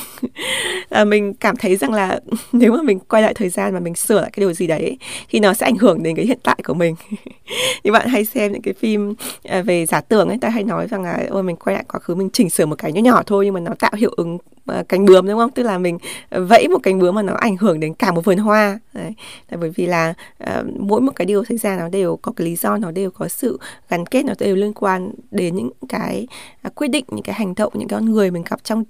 À, 0.90 1.06
mình 1.06 1.34
cảm 1.34 1.56
thấy 1.56 1.76
rằng 1.76 1.94
là 1.94 2.20
nếu 2.52 2.72
mà 2.72 2.82
mình 2.82 3.00
quay 3.00 3.24
lại 3.24 3.34
thời 3.34 3.50
gian 3.50 3.74
mà 3.74 3.80
mình 3.80 3.96
sửa 3.96 4.22
lại 4.22 4.30
cái 4.34 4.42
điều 4.42 4.54
gì 4.54 4.68
đấy 4.68 4.98
thì 5.30 5.40
nó 5.40 5.54
sẽ 5.54 5.66
ảnh 5.66 5.78
hưởng 5.78 6.04
đến 6.04 6.16
cái 6.16 6.26
hiện 6.26 6.40
tại 6.44 6.58
của 6.64 6.74
mình. 6.74 6.96
Như 7.84 7.92
bạn 7.92 8.08
hay 8.08 8.26
xem 8.26 8.52
những 8.52 8.62
cái 8.62 8.74
phim 8.74 9.14
ờ, 9.44 9.64
về 9.64 9.86
giả 9.86 10.02
tưởng 10.02 10.28
ấy 10.28 10.38
ta 10.42 10.50
hay 10.50 10.64
nói 10.64 10.88
rằng 10.88 11.04
là 11.04 11.26
ôi 11.30 11.44
mình 11.44 11.56
quay 11.56 11.74
lại 11.74 11.84
quá 11.88 12.00
khứ 12.00 12.16
mình 12.16 12.30
chỉnh 12.34 12.50
sửa 12.50 12.66
một 12.66 12.78
cái 12.78 12.92
nhỏ 12.92 13.02
nhỏ 13.02 13.24
thôi 13.26 13.46
nhưng 13.46 13.54
mà 13.54 13.60
nó 13.60 13.72
tạo 13.80 13.92
hiệu 13.98 14.14
ứng 14.18 14.38
Ờ, 14.72 14.84
cánh 14.90 15.06
bướm 15.06 15.28
đúng 15.28 15.40
không? 15.40 15.52
Tức 15.52 15.64
là 15.64 15.78
mình 15.78 15.98
ờ, 16.30 16.46
vẫy 16.46 16.68
một 16.68 16.80
cánh 16.84 17.00
bướm 17.00 17.16
mà 17.16 17.22
nó 17.22 17.34
ảnh 17.34 17.58
hưởng 17.58 17.80
đến 17.80 17.94
cả 17.94 18.12
một 18.12 18.26
vườn 18.26 18.38
hoa. 18.38 18.80
Đấy 18.94 19.14
là 19.50 19.58
bởi 19.58 19.70
vì 19.70 19.88
là 19.88 20.14
uh, 20.44 20.66
mỗi 20.80 21.02
một 21.02 21.12
cái 21.16 21.26
điều 21.26 21.44
xảy 21.46 21.58
ra 21.58 21.78
nó 21.78 21.90
đều 21.90 22.18
có 22.22 22.32
cái 22.32 22.46
lý 22.46 22.56
do 22.56 22.78
nó 22.78 22.92
đều 22.92 23.12
có 23.12 23.28
sự 23.28 23.60
gắn 23.90 24.06
kết 24.06 24.26
nó 24.26 24.34
đều 24.40 24.56
liên 24.56 24.74
quan 24.74 25.12
đến 25.32 25.56
những 25.56 25.72
cái 25.90 26.28
uh, 26.68 26.76
quyết 26.76 26.88
định 26.88 27.06
những 27.08 27.24
cái 27.24 27.36
hành 27.36 27.54
động 27.56 27.74
những 27.76 27.88
con 27.88 28.06
người 28.06 28.32
mình 28.32 28.44
gặp 28.50 28.64
trong 28.64 28.84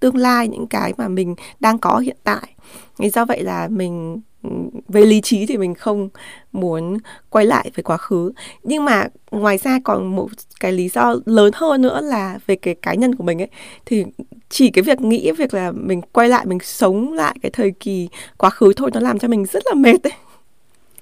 tương 0.00 0.16
lai 0.16 0.48
những 0.48 0.66
cái 0.66 0.92
mà 0.96 1.08
mình 1.08 1.34
đang 1.60 1.78
có 1.78 1.98
hiện 1.98 2.16
tại. 2.24 2.54
Vì 2.98 3.10
do 3.10 3.24
vậy 3.24 3.42
là 3.42 3.68
mình 3.68 4.20
về 4.88 5.06
lý 5.06 5.20
trí 5.20 5.46
thì 5.46 5.56
mình 5.56 5.74
không 5.74 6.08
muốn 6.52 6.98
quay 7.30 7.46
lại 7.46 7.70
với 7.74 7.82
quá 7.82 7.96
khứ. 7.96 8.32
Nhưng 8.62 8.84
mà 8.84 9.06
ngoài 9.30 9.58
ra 9.58 9.78
còn 9.84 10.16
một 10.16 10.28
cái 10.60 10.72
lý 10.72 10.88
do 10.88 11.16
lớn 11.26 11.50
hơn 11.54 11.82
nữa 11.82 12.00
là 12.00 12.38
về 12.46 12.56
cái 12.56 12.74
cá 12.74 12.94
nhân 12.94 13.14
của 13.14 13.24
mình 13.24 13.42
ấy, 13.42 13.48
thì 13.86 14.04
chỉ 14.48 14.70
cái 14.70 14.82
việc 14.82 15.00
nghĩ, 15.00 15.32
việc 15.32 15.54
là 15.54 15.72
mình 15.72 16.02
quay 16.12 16.28
lại, 16.28 16.46
mình 16.46 16.58
sống 16.62 17.12
lại 17.12 17.36
cái 17.42 17.50
thời 17.50 17.70
kỳ 17.70 18.08
quá 18.36 18.50
khứ 18.50 18.72
thôi, 18.76 18.90
nó 18.94 19.00
làm 19.00 19.18
cho 19.18 19.28
mình 19.28 19.44
rất 19.44 19.62
là 19.66 19.74
mệt 19.74 20.02
ấy. 20.02 20.12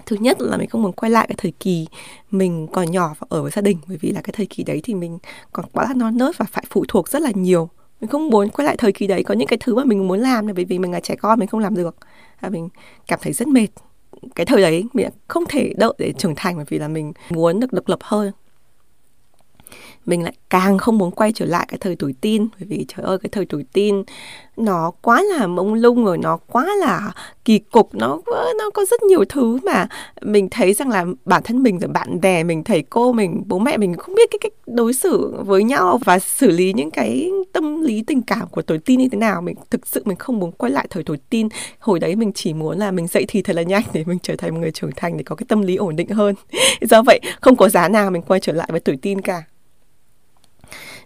Thứ 0.06 0.16
nhất 0.20 0.40
là 0.40 0.56
mình 0.56 0.68
không 0.68 0.82
muốn 0.82 0.92
quay 0.92 1.11
lại 1.11 1.26
cái 1.28 1.37
thời 1.38 1.52
kỳ 1.61 1.87
mình 2.30 2.66
còn 2.73 2.90
nhỏ 2.90 3.14
và 3.18 3.26
ở 3.30 3.42
với 3.42 3.50
gia 3.50 3.62
đình, 3.62 3.78
bởi 3.88 3.99
vì 4.00 4.12
là 4.12 4.20
cái 4.20 4.32
thời 4.37 4.47
kỳ 4.47 4.64
đấy 4.64 4.80
thì 4.85 4.94
mình 4.94 5.18
còn 5.52 5.66
quá 5.73 5.85
là 5.85 5.94
non 5.94 6.18
nớt 6.18 6.38
và 6.38 6.47
phải 6.50 6.64
phụ 6.70 6.85
thuộc 6.88 7.09
rất 7.09 7.23
là 7.23 7.30
nhiều 7.35 7.68
mình 8.00 8.11
không 8.11 8.30
muốn 8.30 8.49
quay 8.49 8.66
lại 8.66 8.76
thời 8.76 8.92
kỳ 8.92 9.07
đấy 9.07 9.23
có 9.23 9.35
những 9.35 9.49
cái 9.49 9.59
thứ 9.61 9.75
mà 9.75 9.85
mình 9.85 10.09
muốn 10.09 10.21
làm 10.21 10.47
là 10.47 10.52
bởi 10.52 10.64
vì 10.64 10.78
mình 10.78 10.92
là 10.92 11.00
trẻ 11.00 11.14
con 11.16 11.38
mình 11.38 11.49
không 11.49 11.61
làm 11.61 11.75
được. 11.75 11.97
À, 12.40 12.49
mình 12.49 12.69
cảm 13.07 13.19
thấy 13.23 13.33
rất 13.33 13.49
mệt. 13.49 13.69
Cái 14.35 14.47
thời 14.47 14.62
đấy 14.62 14.85
mình 14.92 15.09
không 15.28 15.45
thể 15.49 15.73
đợi 15.76 15.92
để 15.99 16.12
trưởng 16.12 16.35
thành 16.37 16.57
bởi 16.57 16.64
vì 16.69 16.78
là 16.78 16.88
mình 16.88 17.12
muốn 17.30 17.61
được 17.61 17.73
độc 17.73 17.88
lập 17.88 17.99
hơn 18.02 18.33
mình 20.07 20.23
lại 20.23 20.33
càng 20.50 20.78
không 20.78 20.99
muốn 20.99 21.11
quay 21.11 21.33
trở 21.33 21.45
lại 21.45 21.66
cái 21.69 21.78
thời 21.78 21.97
tuổi 21.97 22.14
tin 22.21 22.49
bởi 22.59 22.66
vì 22.69 22.87
trời 22.88 23.07
ơi, 23.07 23.19
cái 23.19 23.30
thời 23.33 23.47
tuổi 23.47 23.64
tin 23.73 24.02
nó 24.57 24.92
quá 25.02 25.23
là 25.23 25.47
mông 25.47 25.75
lung 25.75 26.04
rồi, 26.04 26.19
nó 26.19 26.37
quá 26.37 26.66
là 26.80 27.12
kỳ 27.45 27.59
cục, 27.59 27.95
nó 27.95 28.19
nó 28.59 28.71
có 28.75 28.85
rất 28.90 29.02
nhiều 29.02 29.25
thứ 29.28 29.59
mà 29.62 29.88
mình 30.23 30.49
thấy 30.50 30.75
rằng 30.75 30.88
là 30.88 31.04
bản 31.25 31.42
thân 31.42 31.62
mình, 31.62 31.78
rồi 31.78 31.88
bạn 31.88 32.21
bè 32.21 32.45
mình, 32.45 32.64
thầy 32.64 32.83
cô 32.83 33.12
mình, 33.12 33.42
bố 33.47 33.59
mẹ 33.59 33.76
mình 33.76 33.97
không 33.97 34.14
biết 34.14 34.30
cái 34.30 34.38
cách 34.42 34.52
đối 34.66 34.92
xử 34.92 35.35
với 35.47 35.64
nhau 35.64 35.99
và 36.04 36.19
xử 36.19 36.50
lý 36.50 36.73
những 36.73 36.90
cái 36.90 37.30
tâm 37.52 37.80
lý 37.83 38.02
tình 38.07 38.23
cảm 38.23 38.49
của 38.49 38.62
tuổi 38.62 38.78
tin 38.78 38.99
như 38.99 39.09
thế 39.09 39.19
nào. 39.19 39.42
Mình 39.42 39.57
thực 39.71 39.87
sự 39.87 40.02
mình 40.04 40.16
không 40.16 40.38
muốn 40.38 40.52
quay 40.52 40.73
lại 40.73 40.87
thời 40.90 41.02
tuổi 41.02 41.19
tin 41.30 41.49
hồi 41.78 42.00
đấy 42.00 42.16
mình 42.16 42.33
chỉ 42.35 42.54
muốn 42.54 42.78
là 42.78 42.90
mình 42.90 43.07
dậy 43.07 43.25
thì 43.28 43.42
thật 43.42 43.57
là 43.57 43.62
nhanh 43.62 43.83
để 43.92 44.04
mình 44.07 44.19
trở 44.23 44.37
thành 44.37 44.54
một 44.54 44.61
người 44.61 44.71
trưởng 44.71 44.90
thành, 44.97 45.16
để 45.16 45.23
có 45.23 45.37
cái 45.37 45.47
tâm 45.49 45.62
lý 45.62 45.76
ổn 45.76 45.97
định 45.97 46.09
hơn. 46.09 46.35
Do 46.80 47.02
vậy 47.02 47.21
không 47.40 47.57
có 47.57 47.69
giá 47.69 47.88
nào 47.88 48.11
mình 48.11 48.23
quay 48.23 48.40
trở 48.40 48.52
lại 48.52 48.69
với 48.71 48.80
tuổi 48.80 48.97
tin 49.02 49.21
cả 49.21 49.42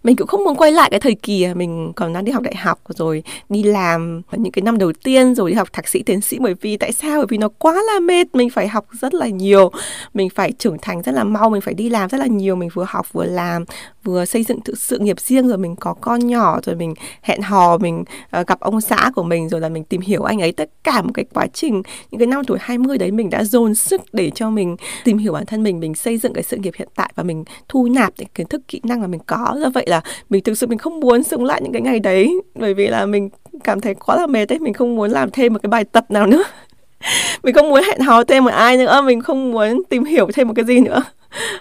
mình 0.04 0.16
cũng 0.16 0.26
không 0.26 0.44
muốn 0.44 0.56
quay 0.56 0.72
lại 0.72 0.90
cái 0.90 1.00
thời 1.00 1.14
kỳ 1.14 1.42
à, 1.42 1.54
mình 1.54 1.92
còn 1.96 2.12
đang 2.12 2.24
đi 2.24 2.32
học 2.32 2.42
đại 2.42 2.54
học 2.56 2.80
rồi 2.88 3.22
đi 3.48 3.62
làm 3.62 4.22
những 4.32 4.52
cái 4.52 4.62
năm 4.62 4.78
đầu 4.78 4.92
tiên 4.92 5.34
rồi 5.34 5.50
đi 5.50 5.56
học 5.56 5.72
thạc 5.72 5.88
sĩ 5.88 6.02
tiến 6.02 6.20
sĩ. 6.20 6.38
Bởi 6.38 6.54
vì 6.60 6.76
tại 6.76 6.92
sao? 6.92 7.16
Bởi 7.16 7.26
vì 7.28 7.38
nó 7.38 7.48
quá 7.48 7.72
là 7.72 8.00
mệt 8.00 8.34
mình 8.34 8.50
phải 8.50 8.68
học 8.68 8.86
rất 8.92 9.14
là 9.14 9.28
nhiều. 9.28 9.70
Mình 10.14 10.30
phải 10.30 10.52
trưởng 10.52 10.76
thành 10.82 11.02
rất 11.02 11.12
là 11.12 11.24
mau 11.24 11.50
mình 11.50 11.60
phải 11.60 11.74
đi 11.74 11.88
làm 11.88 12.08
rất 12.08 12.18
là 12.18 12.26
nhiều. 12.26 12.56
Mình 12.56 12.68
vừa 12.74 12.84
học 12.88 13.12
vừa 13.12 13.24
làm 13.24 13.64
vừa 14.04 14.24
xây 14.24 14.44
dựng 14.44 14.60
tự 14.60 14.74
sự 14.74 14.98
nghiệp 14.98 15.20
riêng 15.20 15.48
rồi 15.48 15.58
mình 15.58 15.76
có 15.76 15.94
con 16.00 16.26
nhỏ 16.26 16.60
rồi 16.62 16.76
mình 16.76 16.94
hẹn 17.22 17.42
hò 17.42 17.78
mình 17.78 18.04
uh, 18.40 18.46
gặp 18.46 18.60
ông 18.60 18.80
xã 18.80 19.10
của 19.14 19.22
mình 19.22 19.48
rồi 19.48 19.60
là 19.60 19.68
mình 19.68 19.84
tìm 19.84 20.00
hiểu 20.00 20.22
anh 20.22 20.42
ấy. 20.42 20.52
Tất 20.52 20.70
cả 20.84 21.02
một 21.02 21.10
cái 21.14 21.24
quá 21.34 21.46
trình 21.52 21.82
những 22.10 22.18
cái 22.18 22.26
năm 22.26 22.44
tuổi 22.44 22.58
20 22.60 22.98
đấy 22.98 23.10
mình 23.10 23.30
đã 23.30 23.44
dồn 23.44 23.74
sức 23.74 24.00
để 24.12 24.30
cho 24.34 24.50
mình 24.50 24.76
tìm 25.04 25.18
hiểu 25.18 25.32
bản 25.32 25.46
thân 25.46 25.62
mình 25.62 25.80
mình 25.80 25.94
xây 25.94 26.18
dựng 26.18 26.32
cái 26.32 26.42
sự 26.42 26.56
nghiệp 26.56 26.74
hiện 26.76 26.88
tại 26.94 27.12
và 27.14 27.22
mình 27.22 27.44
thu 27.68 27.88
nạp 27.88 28.12
những 28.18 28.28
kiến 28.34 28.46
thức 28.46 28.62
kỹ 28.68 28.80
năng 28.84 29.00
mà 29.00 29.06
mình 29.06 29.20
có. 29.26 29.56
Do 29.60 29.70
vậy 29.74 29.84
là 29.86 29.93
mình 30.30 30.42
thực 30.42 30.58
sự 30.58 30.66
mình 30.66 30.78
không 30.78 31.00
muốn 31.00 31.22
sống 31.22 31.44
lại 31.44 31.60
những 31.62 31.72
cái 31.72 31.82
ngày 31.82 32.00
đấy 32.00 32.40
bởi 32.54 32.74
vì 32.74 32.88
là 32.88 33.06
mình 33.06 33.28
cảm 33.64 33.80
thấy 33.80 33.94
quá 33.94 34.16
là 34.16 34.26
mệt 34.26 34.52
ấy 34.52 34.58
mình 34.58 34.72
không 34.72 34.96
muốn 34.96 35.10
làm 35.10 35.30
thêm 35.30 35.52
một 35.52 35.58
cái 35.62 35.68
bài 35.68 35.84
tập 35.84 36.10
nào 36.10 36.26
nữa. 36.26 36.42
Mình 37.42 37.54
không 37.54 37.70
muốn 37.70 37.82
hẹn 37.82 38.00
hò 38.00 38.24
thêm 38.24 38.44
một 38.44 38.50
ai 38.50 38.76
nữa 38.76 39.02
mình 39.02 39.20
không 39.20 39.52
muốn 39.52 39.82
tìm 39.88 40.04
hiểu 40.04 40.28
thêm 40.34 40.48
một 40.48 40.54
cái 40.56 40.64
gì 40.64 40.80
nữa. 40.80 41.02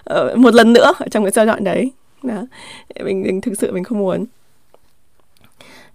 Ờ, 0.04 0.34
một 0.36 0.54
lần 0.54 0.72
nữa 0.72 0.92
ở 0.98 1.06
trong 1.10 1.24
cái 1.24 1.30
giai 1.30 1.46
đoạn 1.46 1.64
đấy. 1.64 1.90
Đó. 2.22 2.46
Mình, 3.04 3.22
mình 3.22 3.40
thực 3.40 3.52
sự 3.58 3.72
mình 3.72 3.84
không 3.84 3.98
muốn 3.98 4.24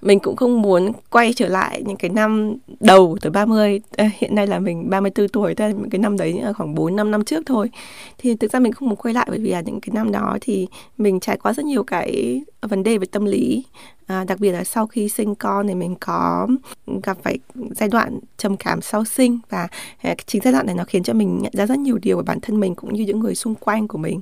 mình 0.01 0.19
cũng 0.19 0.35
không 0.35 0.61
muốn 0.61 0.91
quay 1.09 1.33
trở 1.33 1.47
lại 1.47 1.83
những 1.85 1.97
cái 1.97 2.09
năm 2.09 2.55
đầu 2.79 3.17
tới 3.21 3.31
30 3.31 3.81
à, 3.97 4.11
hiện 4.17 4.35
nay 4.35 4.47
là 4.47 4.59
mình 4.59 4.89
34 4.89 5.27
tuổi 5.27 5.55
tức 5.55 5.65
là 5.65 5.71
những 5.71 5.89
cái 5.89 5.99
năm 5.99 6.17
đấy 6.17 6.41
khoảng 6.57 6.75
4 6.75 6.95
năm 6.95 7.11
năm 7.11 7.23
trước 7.23 7.43
thôi. 7.45 7.69
Thì 8.17 8.35
thực 8.35 8.51
ra 8.51 8.59
mình 8.59 8.73
không 8.73 8.89
muốn 8.89 8.97
quay 8.97 9.13
lại 9.13 9.25
bởi 9.29 9.39
vì 9.39 9.49
là 9.49 9.61
những 9.61 9.81
cái 9.81 9.93
năm 9.93 10.11
đó 10.11 10.37
thì 10.41 10.67
mình 10.97 11.19
trải 11.19 11.37
qua 11.37 11.53
rất 11.53 11.65
nhiều 11.65 11.83
cái 11.83 12.41
vấn 12.61 12.83
đề 12.83 12.97
về 12.97 13.05
tâm 13.11 13.25
lý. 13.25 13.65
À, 14.05 14.23
đặc 14.23 14.39
biệt 14.39 14.51
là 14.51 14.63
sau 14.63 14.87
khi 14.87 15.09
sinh 15.09 15.35
con 15.35 15.67
thì 15.67 15.75
mình 15.75 15.95
có 15.99 16.47
gặp 17.03 17.17
phải 17.23 17.39
giai 17.71 17.89
đoạn 17.89 18.19
trầm 18.37 18.57
cảm 18.57 18.81
sau 18.81 19.05
sinh 19.05 19.39
và 19.49 19.67
à, 20.01 20.15
chính 20.25 20.41
giai 20.43 20.53
đoạn 20.53 20.65
này 20.65 20.75
nó 20.75 20.83
khiến 20.83 21.03
cho 21.03 21.13
mình 21.13 21.39
nhận 21.41 21.53
ra 21.55 21.65
rất 21.65 21.79
nhiều 21.79 21.97
điều 22.01 22.17
về 22.17 22.23
bản 22.25 22.39
thân 22.41 22.59
mình 22.59 22.75
cũng 22.75 22.93
như 22.93 23.03
những 23.03 23.19
người 23.19 23.35
xung 23.35 23.55
quanh 23.55 23.87
của 23.87 23.97
mình 23.97 24.21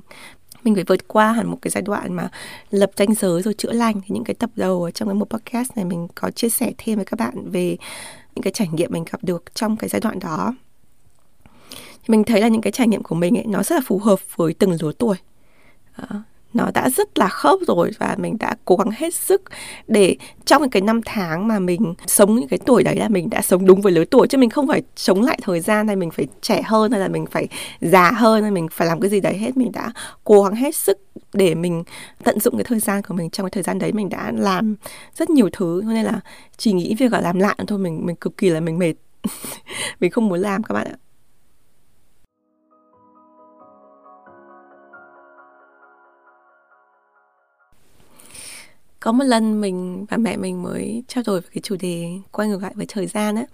mình 0.64 0.74
phải 0.74 0.84
vượt 0.84 1.08
qua 1.08 1.32
hẳn 1.32 1.46
một 1.50 1.58
cái 1.62 1.70
giai 1.70 1.82
đoạn 1.82 2.12
mà 2.12 2.28
lập 2.70 2.90
ranh 2.96 3.14
giới 3.14 3.42
rồi 3.42 3.54
chữa 3.54 3.72
lành. 3.72 4.00
Thì 4.00 4.06
những 4.08 4.24
cái 4.24 4.34
tập 4.34 4.50
đầu 4.56 4.84
ở 4.84 4.90
trong 4.90 5.08
cái 5.08 5.14
một 5.14 5.30
podcast 5.30 5.76
này 5.76 5.84
mình 5.84 6.08
có 6.14 6.30
chia 6.30 6.48
sẻ 6.48 6.72
thêm 6.78 6.96
với 6.96 7.04
các 7.04 7.18
bạn 7.18 7.50
về 7.50 7.76
những 8.34 8.42
cái 8.42 8.52
trải 8.52 8.68
nghiệm 8.72 8.92
mình 8.92 9.04
gặp 9.12 9.24
được 9.24 9.54
trong 9.54 9.76
cái 9.76 9.88
giai 9.88 10.00
đoạn 10.00 10.18
đó. 10.18 10.54
Thì 11.72 12.08
mình 12.08 12.24
thấy 12.24 12.40
là 12.40 12.48
những 12.48 12.60
cái 12.60 12.72
trải 12.72 12.88
nghiệm 12.88 13.02
của 13.02 13.14
mình 13.14 13.38
ấy, 13.38 13.46
nó 13.46 13.62
rất 13.62 13.74
là 13.74 13.82
phù 13.86 13.98
hợp 13.98 14.18
với 14.36 14.54
từng 14.54 14.76
lứa 14.82 14.92
tuổi 14.98 15.16
nó 16.54 16.70
đã 16.74 16.90
rất 16.90 17.18
là 17.18 17.28
khớp 17.28 17.58
rồi 17.66 17.90
và 17.98 18.14
mình 18.18 18.36
đã 18.38 18.56
cố 18.64 18.76
gắng 18.76 18.90
hết 18.96 19.14
sức 19.14 19.42
để 19.86 20.16
trong 20.44 20.70
cái 20.70 20.82
năm 20.82 21.00
tháng 21.04 21.48
mà 21.48 21.58
mình 21.58 21.94
sống 22.06 22.36
những 22.36 22.48
cái 22.48 22.58
tuổi 22.66 22.82
đấy 22.82 22.96
là 22.96 23.08
mình 23.08 23.30
đã 23.30 23.42
sống 23.42 23.66
đúng 23.66 23.80
với 23.80 23.92
lứa 23.92 24.04
tuổi. 24.04 24.28
Chứ 24.28 24.38
mình 24.38 24.50
không 24.50 24.68
phải 24.68 24.82
sống 24.96 25.22
lại 25.22 25.38
thời 25.42 25.60
gian 25.60 25.86
này 25.86 25.96
mình 25.96 26.10
phải 26.10 26.26
trẻ 26.40 26.62
hơn 26.62 26.90
hay 26.90 27.00
là 27.00 27.08
mình 27.08 27.26
phải 27.26 27.48
già 27.80 28.10
hơn 28.10 28.42
hay 28.42 28.50
mình 28.50 28.68
phải 28.72 28.88
làm 28.88 29.00
cái 29.00 29.10
gì 29.10 29.20
đấy 29.20 29.38
hết. 29.38 29.56
Mình 29.56 29.72
đã 29.72 29.92
cố 30.24 30.42
gắng 30.42 30.54
hết 30.54 30.76
sức 30.76 30.98
để 31.32 31.54
mình 31.54 31.84
tận 32.24 32.40
dụng 32.40 32.56
cái 32.56 32.64
thời 32.64 32.80
gian 32.80 33.02
của 33.02 33.14
mình. 33.14 33.30
Trong 33.30 33.44
cái 33.44 33.50
thời 33.50 33.62
gian 33.62 33.78
đấy 33.78 33.92
mình 33.92 34.08
đã 34.08 34.32
làm 34.36 34.76
rất 35.16 35.30
nhiều 35.30 35.48
thứ, 35.52 35.80
cho 35.82 35.92
nên 35.92 36.04
là 36.04 36.20
chỉ 36.56 36.72
nghĩ 36.72 36.94
việc 36.98 37.12
là 37.12 37.20
làm 37.20 37.38
lại 37.38 37.56
thôi. 37.66 37.78
Mình 37.78 38.06
mình 38.06 38.16
cực 38.16 38.36
kỳ 38.36 38.50
là 38.50 38.60
mình 38.60 38.78
mệt. 38.78 38.94
Mình 40.00 40.10
không 40.10 40.28
muốn 40.28 40.40
làm 40.40 40.62
các 40.62 40.74
bạn 40.74 40.86
ạ. 40.86 41.07
Có 49.00 49.12
một 49.12 49.24
lần 49.24 49.60
mình 49.60 50.06
và 50.10 50.16
mẹ 50.16 50.36
mình 50.36 50.62
mới 50.62 51.02
trao 51.08 51.24
đổi 51.26 51.40
về 51.40 51.46
cái 51.54 51.62
chủ 51.62 51.76
đề 51.80 52.10
quay 52.32 52.48
ngược 52.48 52.62
lại 52.62 52.72
với 52.74 52.86
thời 52.88 53.06
gian 53.06 53.36
á. 53.36 53.44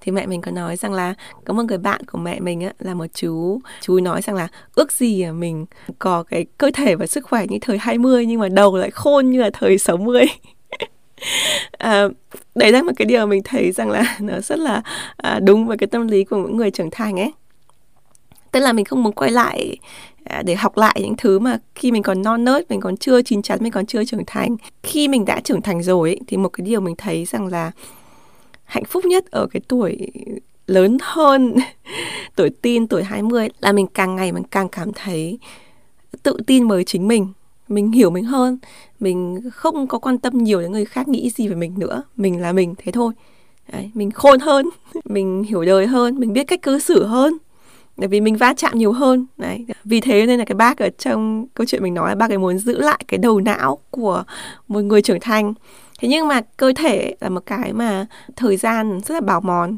Thì 0.00 0.12
mẹ 0.12 0.26
mình 0.26 0.40
có 0.40 0.50
nói 0.50 0.76
rằng 0.76 0.92
là 0.92 1.14
có 1.44 1.54
một 1.54 1.62
người 1.62 1.78
bạn 1.78 2.00
của 2.04 2.18
mẹ 2.18 2.40
mình 2.40 2.60
á 2.60 2.72
là 2.78 2.94
một 2.94 3.06
chú 3.14 3.60
chú 3.80 4.00
nói 4.00 4.22
rằng 4.22 4.36
là 4.36 4.48
ước 4.74 4.92
gì 4.92 5.22
à 5.22 5.32
mình 5.32 5.66
có 5.98 6.22
cái 6.22 6.46
cơ 6.58 6.70
thể 6.74 6.94
và 6.94 7.06
sức 7.06 7.24
khỏe 7.24 7.46
như 7.48 7.58
thời 7.60 7.78
20 7.78 8.26
nhưng 8.26 8.40
mà 8.40 8.48
đầu 8.48 8.76
lại 8.76 8.90
khôn 8.90 9.30
như 9.30 9.40
là 9.40 9.50
thời 9.52 9.78
60 9.78 10.26
à, 11.78 12.08
đấy 12.54 12.72
là 12.72 12.82
một 12.82 12.92
cái 12.96 13.06
điều 13.06 13.26
mình 13.26 13.42
thấy 13.44 13.72
rằng 13.72 13.90
là 13.90 14.16
nó 14.20 14.40
rất 14.40 14.58
là 14.58 14.82
à, 15.16 15.40
đúng 15.42 15.66
với 15.66 15.76
cái 15.76 15.86
tâm 15.86 16.08
lý 16.08 16.24
của 16.24 16.36
những 16.36 16.56
người 16.56 16.70
trưởng 16.70 16.90
thành 16.90 17.20
ấy. 17.20 17.32
Tức 18.52 18.60
là 18.60 18.72
mình 18.72 18.84
không 18.84 19.02
muốn 19.02 19.12
quay 19.12 19.30
lại 19.30 19.76
À, 20.28 20.42
để 20.42 20.54
học 20.54 20.76
lại 20.76 20.96
những 21.02 21.16
thứ 21.16 21.38
mà 21.38 21.58
khi 21.74 21.92
mình 21.92 22.02
còn 22.02 22.22
non 22.22 22.44
nớt 22.44 22.70
mình 22.70 22.80
còn 22.80 22.96
chưa 22.96 23.22
chín 23.22 23.42
chắn 23.42 23.58
mình 23.62 23.72
còn 23.72 23.86
chưa 23.86 24.04
trưởng 24.04 24.24
thành. 24.26 24.56
Khi 24.82 25.08
mình 25.08 25.24
đã 25.24 25.40
trưởng 25.40 25.62
thành 25.62 25.82
rồi 25.82 26.08
ấy, 26.08 26.20
thì 26.26 26.36
một 26.36 26.48
cái 26.48 26.66
điều 26.66 26.80
mình 26.80 26.94
thấy 26.98 27.24
rằng 27.24 27.46
là 27.46 27.70
hạnh 28.64 28.84
phúc 28.84 29.04
nhất 29.04 29.30
ở 29.30 29.46
cái 29.46 29.60
tuổi 29.68 30.10
lớn 30.66 30.98
hơn 31.00 31.54
tuổi 32.36 32.50
tin 32.50 32.86
tuổi 32.86 33.02
20 33.04 33.48
là 33.60 33.72
mình 33.72 33.86
càng 33.86 34.16
ngày 34.16 34.32
mình 34.32 34.44
càng 34.50 34.68
cảm 34.68 34.92
thấy 34.92 35.38
tự 36.22 36.36
tin 36.46 36.68
với 36.68 36.84
chính 36.84 37.08
mình. 37.08 37.32
Mình 37.68 37.92
hiểu 37.92 38.10
mình 38.10 38.24
hơn. 38.24 38.58
Mình 39.00 39.40
không 39.52 39.86
có 39.86 39.98
quan 39.98 40.18
tâm 40.18 40.38
nhiều 40.38 40.60
đến 40.60 40.72
người 40.72 40.84
khác 40.84 41.08
nghĩ 41.08 41.30
gì 41.30 41.48
về 41.48 41.54
mình 41.54 41.74
nữa. 41.78 42.02
Mình 42.16 42.40
là 42.40 42.52
mình 42.52 42.74
thế 42.78 42.92
thôi. 42.92 43.12
Đấy, 43.72 43.90
mình 43.94 44.10
khôn 44.10 44.40
hơn 44.40 44.68
mình 45.04 45.42
hiểu 45.42 45.64
đời 45.64 45.86
hơn 45.86 46.18
mình 46.18 46.32
biết 46.32 46.44
cách 46.44 46.62
cư 46.62 46.78
xử 46.78 47.04
hơn 47.04 47.38
bởi 47.98 48.08
vì 48.08 48.20
mình 48.20 48.36
va 48.36 48.54
chạm 48.54 48.78
nhiều 48.78 48.92
hơn, 48.92 49.26
đấy. 49.36 49.66
Vì 49.84 50.00
thế 50.00 50.26
nên 50.26 50.38
là 50.38 50.44
cái 50.44 50.54
bác 50.54 50.78
ở 50.78 50.88
trong 50.98 51.46
câu 51.54 51.66
chuyện 51.66 51.82
mình 51.82 51.94
nói 51.94 52.08
là 52.08 52.14
bác 52.14 52.30
ấy 52.30 52.38
muốn 52.38 52.58
giữ 52.58 52.80
lại 52.80 53.04
cái 53.08 53.18
đầu 53.18 53.40
não 53.40 53.78
của 53.90 54.24
một 54.68 54.80
người 54.80 55.02
trưởng 55.02 55.20
thành. 55.20 55.54
Thế 56.00 56.08
nhưng 56.08 56.28
mà 56.28 56.40
cơ 56.56 56.72
thể 56.76 57.14
là 57.20 57.28
một 57.28 57.46
cái 57.46 57.72
mà 57.72 58.06
thời 58.36 58.56
gian 58.56 59.00
rất 59.04 59.14
là 59.14 59.20
bào 59.20 59.40
mòn 59.40 59.76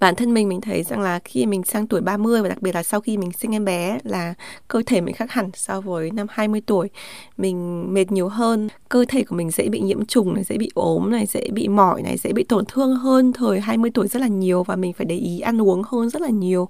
bản 0.00 0.14
thân 0.14 0.34
mình 0.34 0.48
mình 0.48 0.60
thấy 0.60 0.82
rằng 0.82 1.00
là 1.00 1.18
khi 1.24 1.46
mình 1.46 1.62
sang 1.62 1.86
tuổi 1.86 2.00
30 2.00 2.42
và 2.42 2.48
đặc 2.48 2.62
biệt 2.62 2.74
là 2.74 2.82
sau 2.82 3.00
khi 3.00 3.16
mình 3.16 3.32
sinh 3.32 3.54
em 3.54 3.64
bé 3.64 3.98
là 4.04 4.34
cơ 4.68 4.82
thể 4.86 5.00
mình 5.00 5.14
khác 5.14 5.30
hẳn 5.30 5.50
so 5.54 5.80
với 5.80 6.10
năm 6.10 6.26
20 6.30 6.60
tuổi. 6.66 6.88
Mình 7.36 7.86
mệt 7.94 8.12
nhiều 8.12 8.28
hơn, 8.28 8.68
cơ 8.88 9.04
thể 9.08 9.24
của 9.24 9.36
mình 9.36 9.50
dễ 9.50 9.68
bị 9.68 9.80
nhiễm 9.80 10.04
trùng 10.04 10.34
này, 10.34 10.44
dễ 10.44 10.58
bị 10.58 10.70
ốm 10.74 11.10
này, 11.10 11.26
dễ 11.26 11.48
bị 11.52 11.68
mỏi 11.68 12.02
này, 12.02 12.16
dễ 12.16 12.32
bị 12.32 12.44
tổn 12.44 12.64
thương 12.64 12.96
hơn 12.96 13.32
thời 13.32 13.60
20 13.60 13.90
tuổi 13.94 14.08
rất 14.08 14.20
là 14.20 14.28
nhiều 14.28 14.62
và 14.62 14.76
mình 14.76 14.92
phải 14.92 15.04
để 15.04 15.16
ý 15.16 15.40
ăn 15.40 15.62
uống 15.62 15.82
hơn 15.86 16.10
rất 16.10 16.22
là 16.22 16.28
nhiều. 16.28 16.68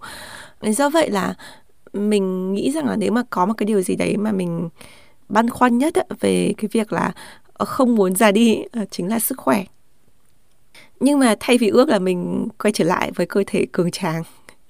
Do 0.63 0.91
vậy 0.91 1.11
là 1.11 1.35
mình 1.93 2.53
nghĩ 2.53 2.71
rằng 2.71 2.87
là 2.87 2.97
nếu 2.97 3.13
mà 3.13 3.23
có 3.31 3.47
một 3.47 3.55
cái 3.57 3.67
điều 3.67 3.83
gì 3.83 3.97
đấy 3.97 4.17
mà 4.17 4.33
mình 4.33 4.69
băn 5.29 5.51
khoăn 5.51 5.79
nhất 5.79 5.95
về 6.21 6.55
cái 6.57 6.69
việc 6.73 6.93
là 6.93 7.13
ờ, 7.53 7.65
không 7.65 7.95
muốn 7.95 8.15
già 8.17 8.33
đi 8.33 8.63
ờ, 8.73 8.85
chính 8.91 9.09
là 9.09 9.19
sức 9.19 9.39
khỏe 9.39 9.65
nhưng 11.01 11.19
mà 11.19 11.35
thay 11.41 11.59
vì 11.59 11.69
ước 11.69 11.89
là 11.89 11.99
mình 11.99 12.49
quay 12.59 12.73
trở 12.73 12.85
lại 12.85 13.13
với 13.15 13.27
cơ 13.27 13.45
thể 13.47 13.67
cường 13.73 13.91
tráng 13.91 14.23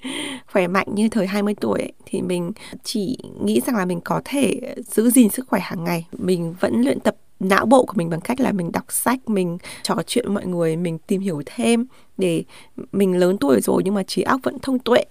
khỏe 0.53 0.67
mạnh 0.67 0.87
như 0.95 1.09
thời 1.09 1.27
20 1.27 1.55
tuổi 1.61 1.81
ấy, 1.81 1.93
thì 2.07 2.23
mình 2.23 2.53
chỉ 2.85 3.19
nghĩ 3.43 3.61
rằng 3.67 3.77
là 3.77 3.85
mình 3.85 4.01
có 4.01 4.23
thể 4.25 4.61
giữ 4.87 5.11
gìn 5.11 5.31
sức 5.31 5.49
khỏe 5.49 5.61
hàng 5.61 5.85
ngày. 5.85 6.07
Mình 6.13 6.55
vẫn 6.61 6.83
luyện 6.83 7.01
tập 7.01 7.17
não 7.41 7.67
bộ 7.67 7.85
của 7.85 7.93
mình 7.97 8.11
bằng 8.11 8.21
cách 8.21 8.41
là 8.41 8.53
mình 8.53 8.73
đọc 8.73 8.85
sách 8.89 9.29
mình 9.29 9.59
trò 9.83 9.97
chuyện 10.07 10.25
với 10.25 10.35
mọi 10.35 10.47
người 10.47 10.77
mình 10.77 10.99
tìm 10.99 11.21
hiểu 11.21 11.43
thêm 11.47 11.87
để 12.19 12.45
mình 12.93 13.17
lớn 13.17 13.39
tuổi 13.39 13.61
rồi 13.61 13.83
nhưng 13.85 13.95
mà 13.95 14.03
trí 14.03 14.23
óc 14.23 14.41
vẫn 14.43 14.59
thông 14.59 14.79
tuệ 14.79 15.05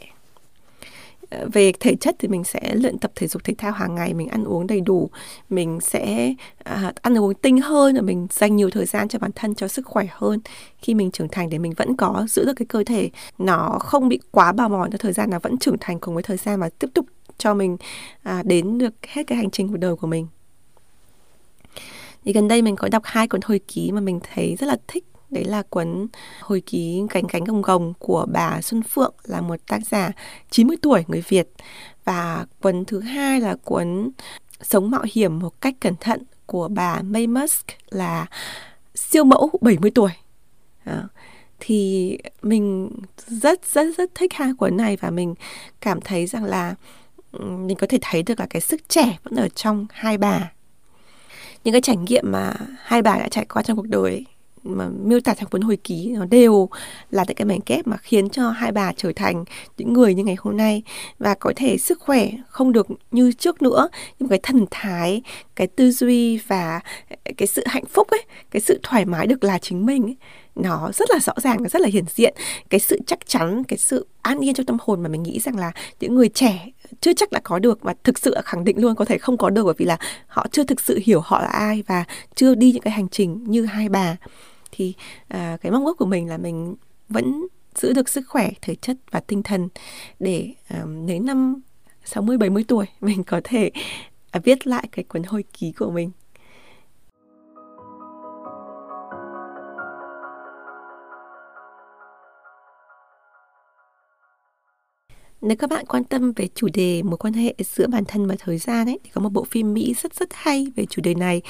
về 1.53 1.71
thể 1.79 1.95
chất 1.95 2.15
thì 2.19 2.27
mình 2.27 2.43
sẽ 2.43 2.75
luyện 2.75 2.97
tập 2.97 3.11
thể 3.15 3.27
dục 3.27 3.43
thể 3.43 3.53
thao 3.57 3.71
hàng 3.71 3.95
ngày 3.95 4.13
mình 4.13 4.27
ăn 4.27 4.43
uống 4.43 4.67
đầy 4.67 4.81
đủ 4.81 5.09
mình 5.49 5.79
sẽ 5.81 6.33
à, 6.63 6.93
ăn 7.01 7.17
uống 7.17 7.33
tinh 7.33 7.61
hơn 7.61 7.95
và 7.95 8.01
mình 8.01 8.27
dành 8.31 8.55
nhiều 8.55 8.69
thời 8.69 8.85
gian 8.85 9.07
cho 9.07 9.19
bản 9.19 9.31
thân 9.35 9.55
cho 9.55 9.67
sức 9.67 9.85
khỏe 9.85 10.05
hơn. 10.11 10.39
Khi 10.77 10.93
mình 10.93 11.11
trưởng 11.11 11.29
thành 11.29 11.49
để 11.49 11.57
mình 11.57 11.73
vẫn 11.77 11.97
có 11.97 12.25
giữ 12.29 12.45
được 12.45 12.53
cái 12.55 12.65
cơ 12.65 12.83
thể 12.83 13.09
nó 13.37 13.77
không 13.81 14.09
bị 14.09 14.19
quá 14.31 14.51
bào 14.51 14.69
mòn 14.69 14.91
cho 14.91 14.97
thời 14.97 15.13
gian 15.13 15.29
nó 15.29 15.39
vẫn 15.39 15.57
trưởng 15.57 15.77
thành 15.79 15.99
cùng 15.99 16.13
với 16.13 16.23
thời 16.23 16.37
gian 16.37 16.59
và 16.59 16.69
tiếp 16.69 16.87
tục 16.93 17.05
cho 17.37 17.53
mình 17.53 17.77
à, 18.23 18.43
đến 18.45 18.77
được 18.77 18.93
hết 19.07 19.23
cái 19.27 19.37
hành 19.37 19.51
trình 19.51 19.67
cuộc 19.69 19.77
đời 19.77 19.95
của 19.95 20.07
mình. 20.07 20.27
Thì 22.25 22.33
gần 22.33 22.47
đây 22.47 22.61
mình 22.61 22.75
có 22.75 22.89
đọc 22.91 23.03
hai 23.05 23.27
cuốn 23.27 23.41
hồi 23.43 23.59
ký 23.67 23.91
mà 23.91 24.01
mình 24.01 24.19
thấy 24.33 24.55
rất 24.59 24.67
là 24.67 24.77
thích 24.87 25.05
đấy 25.29 25.43
là 25.43 25.63
cuốn 25.69 26.07
hồi 26.41 26.61
ký 26.65 27.01
cánh 27.09 27.27
cánh 27.27 27.43
gồng 27.43 27.61
gồng 27.61 27.93
của 27.99 28.25
bà 28.31 28.61
Xuân 28.61 28.83
Phượng 28.83 29.13
là 29.23 29.41
một 29.41 29.55
tác 29.67 29.79
giả 29.85 30.11
90 30.49 30.77
tuổi 30.81 31.03
người 31.07 31.23
Việt 31.27 31.49
và 32.03 32.45
cuốn 32.61 32.85
thứ 32.85 32.99
hai 32.99 33.41
là 33.41 33.55
cuốn 33.63 34.11
Sống 34.61 34.91
mạo 34.91 35.03
hiểm 35.13 35.39
một 35.39 35.61
cách 35.61 35.75
cẩn 35.79 35.95
thận 35.95 36.23
của 36.45 36.67
bà 36.67 37.01
May 37.01 37.27
Musk 37.27 37.65
là 37.89 38.25
siêu 38.95 39.23
mẫu 39.23 39.49
70 39.61 39.91
tuổi. 39.95 40.11
Đó. 40.85 41.01
Thì 41.59 42.17
mình 42.41 42.91
rất 43.27 43.65
rất 43.65 43.97
rất 43.97 44.15
thích 44.15 44.33
hai 44.33 44.53
cuốn 44.57 44.77
này 44.77 44.97
và 45.01 45.09
mình 45.09 45.35
cảm 45.81 46.01
thấy 46.01 46.25
rằng 46.25 46.43
là 46.43 46.75
mình 47.39 47.77
có 47.77 47.87
thể 47.87 47.97
thấy 48.01 48.23
được 48.23 48.39
là 48.39 48.47
cái 48.49 48.61
sức 48.61 48.89
trẻ 48.89 49.17
vẫn 49.23 49.35
ở 49.35 49.49
trong 49.49 49.87
hai 49.91 50.17
bà 50.17 50.51
những 51.63 51.71
cái 51.71 51.81
trải 51.81 51.97
nghiệm 51.97 52.31
mà 52.31 52.53
hai 52.79 53.01
bà 53.01 53.17
đã 53.17 53.29
trải 53.29 53.45
qua 53.45 53.63
trong 53.63 53.77
cuộc 53.77 53.87
đời 53.87 54.11
ấy, 54.11 54.25
mà 54.77 54.89
miêu 55.03 55.19
tả 55.19 55.33
trong 55.33 55.49
cuốn 55.49 55.61
hồi 55.61 55.77
ký 55.77 56.11
nó 56.15 56.25
đều 56.25 56.69
là 57.11 57.23
những 57.27 57.35
cái 57.35 57.45
mảnh 57.45 57.61
kép 57.61 57.87
mà 57.87 57.97
khiến 57.97 58.29
cho 58.29 58.49
hai 58.49 58.71
bà 58.71 58.93
trở 58.97 59.11
thành 59.15 59.45
những 59.77 59.93
người 59.93 60.13
như 60.13 60.23
ngày 60.23 60.35
hôm 60.39 60.57
nay. 60.57 60.83
Và 61.19 61.35
có 61.39 61.53
thể 61.55 61.77
sức 61.77 61.99
khỏe 61.99 62.29
không 62.47 62.71
được 62.71 62.87
như 63.11 63.31
trước 63.31 63.61
nữa 63.61 63.89
nhưng 64.19 64.29
cái 64.29 64.39
thần 64.43 64.65
thái 64.71 65.21
cái 65.55 65.67
tư 65.67 65.91
duy 65.91 66.37
và 66.37 66.79
cái 67.37 67.47
sự 67.47 67.63
hạnh 67.65 67.85
phúc 67.85 68.07
ấy 68.07 68.23
cái 68.51 68.61
sự 68.61 68.79
thoải 68.83 69.05
mái 69.05 69.27
được 69.27 69.43
là 69.43 69.57
chính 69.57 69.85
mình 69.85 70.03
ấy, 70.03 70.15
nó 70.55 70.91
rất 70.93 71.09
là 71.09 71.19
rõ 71.19 71.33
ràng 71.43 71.57
và 71.63 71.69
rất 71.69 71.81
là 71.81 71.87
hiển 71.87 72.05
diện. 72.15 72.33
Cái 72.69 72.79
sự 72.79 72.99
chắc 73.07 73.19
chắn 73.27 73.63
cái 73.63 73.77
sự 73.77 74.07
an 74.21 74.39
yên 74.39 74.53
trong 74.53 74.65
tâm 74.65 74.77
hồn 74.81 75.03
mà 75.03 75.09
mình 75.09 75.23
nghĩ 75.23 75.39
rằng 75.39 75.57
là 75.57 75.71
những 75.99 76.15
người 76.15 76.29
trẻ 76.29 76.67
chưa 77.01 77.13
chắc 77.13 77.31
đã 77.31 77.39
có 77.43 77.59
được 77.59 77.81
và 77.81 77.93
thực 78.03 78.19
sự 78.19 78.35
khẳng 78.45 78.63
định 78.63 78.81
luôn 78.81 78.95
có 78.95 79.05
thể 79.05 79.17
không 79.17 79.37
có 79.37 79.49
được 79.49 79.63
bởi 79.63 79.73
vì 79.77 79.85
là 79.85 79.97
họ 80.27 80.47
chưa 80.51 80.63
thực 80.63 80.81
sự 80.81 80.99
hiểu 81.03 81.19
họ 81.19 81.41
là 81.41 81.47
ai 81.47 81.83
và 81.87 82.03
chưa 82.35 82.55
đi 82.55 82.71
những 82.71 82.81
cái 82.81 82.93
hành 82.93 83.09
trình 83.09 83.43
như 83.47 83.65
hai 83.65 83.89
bà 83.89 84.15
thì 84.71 84.93
à, 85.27 85.57
cái 85.61 85.71
mong 85.71 85.85
ước 85.85 85.97
của 85.97 86.05
mình 86.05 86.27
là 86.27 86.37
mình 86.37 86.75
vẫn 87.09 87.47
giữ 87.75 87.93
được 87.93 88.09
sức 88.09 88.23
khỏe 88.27 88.51
thể 88.61 88.75
chất 88.75 88.97
và 89.11 89.19
tinh 89.19 89.43
thần 89.43 89.69
để 90.19 90.53
à, 90.67 90.83
đến 91.07 91.25
năm 91.25 91.61
60 92.03 92.37
70 92.37 92.63
tuổi 92.67 92.85
mình 93.01 93.23
có 93.23 93.41
thể 93.43 93.71
uh, 94.37 94.43
viết 94.43 94.67
lại 94.67 94.87
cái 94.91 95.05
cuốn 95.05 95.23
hồi 95.23 95.43
ký 95.53 95.71
của 95.71 95.91
mình. 95.91 96.11
Nếu 105.41 105.57
các 105.57 105.69
bạn 105.69 105.85
quan 105.85 106.03
tâm 106.03 106.31
về 106.35 106.47
chủ 106.55 106.67
đề 106.73 107.03
mối 107.03 107.17
quan 107.17 107.33
hệ 107.33 107.53
giữa 107.59 107.87
bản 107.87 108.05
thân 108.05 108.27
và 108.27 108.35
thời 108.39 108.57
gian 108.57 108.89
ấy 108.89 108.99
thì 109.03 109.09
có 109.13 109.21
một 109.21 109.29
bộ 109.33 109.43
phim 109.43 109.73
Mỹ 109.73 109.95
rất 110.01 110.15
rất 110.15 110.29
hay 110.31 110.67
về 110.75 110.85
chủ 110.85 111.01
đề 111.01 111.13
này. 111.13 111.41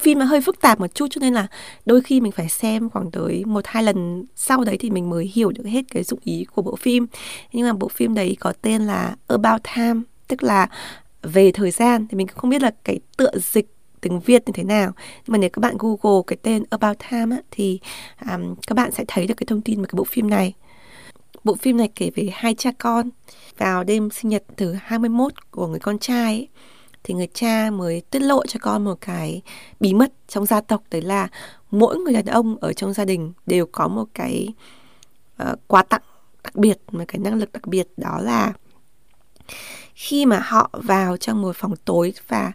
Phim 0.00 0.18
mà 0.18 0.24
hơi 0.24 0.40
phức 0.40 0.60
tạp 0.60 0.80
một 0.80 0.94
chút 0.94 1.06
cho 1.10 1.18
nên 1.20 1.34
là 1.34 1.46
đôi 1.86 2.00
khi 2.00 2.20
mình 2.20 2.32
phải 2.32 2.48
xem 2.48 2.90
khoảng 2.90 3.10
tới 3.10 3.44
một 3.44 3.66
hai 3.66 3.82
lần 3.82 4.24
sau 4.36 4.64
đấy 4.64 4.76
thì 4.80 4.90
mình 4.90 5.10
mới 5.10 5.30
hiểu 5.34 5.50
được 5.50 5.66
hết 5.66 5.82
cái 5.90 6.02
dụng 6.02 6.18
ý 6.24 6.44
của 6.44 6.62
bộ 6.62 6.76
phim. 6.76 7.06
Nhưng 7.52 7.66
mà 7.66 7.72
bộ 7.72 7.88
phim 7.88 8.14
đấy 8.14 8.36
có 8.40 8.52
tên 8.62 8.82
là 8.82 9.16
About 9.26 9.60
Time, 9.76 10.00
tức 10.28 10.42
là 10.42 10.68
về 11.22 11.52
thời 11.52 11.70
gian 11.70 12.06
thì 12.10 12.16
mình 12.16 12.26
cũng 12.26 12.38
không 12.38 12.50
biết 12.50 12.62
là 12.62 12.70
cái 12.84 12.98
tựa 13.16 13.32
dịch 13.38 13.66
tiếng 14.00 14.20
Việt 14.20 14.42
như 14.46 14.52
thế 14.54 14.64
nào 14.64 14.92
nhưng 15.16 15.32
mà 15.32 15.38
nếu 15.38 15.50
các 15.50 15.60
bạn 15.60 15.76
Google 15.78 16.22
cái 16.26 16.36
tên 16.42 16.62
About 16.70 16.96
Time 17.10 17.36
á, 17.36 17.42
thì 17.50 17.80
um, 18.30 18.54
các 18.66 18.74
bạn 18.74 18.90
sẽ 18.92 19.04
thấy 19.08 19.26
được 19.26 19.34
cái 19.36 19.46
thông 19.48 19.60
tin 19.60 19.80
về 19.80 19.86
cái 19.86 19.96
bộ 19.96 20.04
phim 20.04 20.30
này 20.30 20.54
Bộ 21.44 21.54
phim 21.54 21.76
này 21.76 21.88
kể 21.94 22.10
về 22.14 22.28
hai 22.32 22.54
cha 22.54 22.70
con. 22.78 23.10
Vào 23.58 23.84
đêm 23.84 24.10
sinh 24.10 24.28
nhật 24.28 24.44
thứ 24.56 24.72
21 24.82 25.32
của 25.50 25.66
người 25.66 25.80
con 25.80 25.98
trai 25.98 26.24
ấy, 26.24 26.48
thì 27.04 27.14
người 27.14 27.28
cha 27.34 27.70
mới 27.70 28.00
tiết 28.00 28.22
lộ 28.22 28.46
cho 28.46 28.60
con 28.62 28.84
một 28.84 29.00
cái 29.00 29.42
bí 29.80 29.94
mật 29.94 30.12
trong 30.28 30.46
gia 30.46 30.60
tộc 30.60 30.82
đấy 30.90 31.02
là 31.02 31.28
mỗi 31.70 31.98
người 31.98 32.12
đàn 32.12 32.26
ông 32.26 32.56
ở 32.60 32.72
trong 32.72 32.92
gia 32.92 33.04
đình 33.04 33.32
đều 33.46 33.66
có 33.66 33.88
một 33.88 34.04
cái 34.14 34.48
uh, 35.42 35.58
quà 35.66 35.82
tặng 35.82 36.02
đặc 36.44 36.56
biệt 36.56 36.78
một 36.92 37.04
cái 37.08 37.18
năng 37.18 37.34
lực 37.34 37.52
đặc 37.52 37.66
biệt 37.66 37.88
đó 37.96 38.18
là 38.22 38.52
khi 39.94 40.26
mà 40.26 40.40
họ 40.44 40.70
vào 40.72 41.16
trong 41.16 41.42
một 41.42 41.56
phòng 41.56 41.74
tối 41.84 42.12
và 42.28 42.52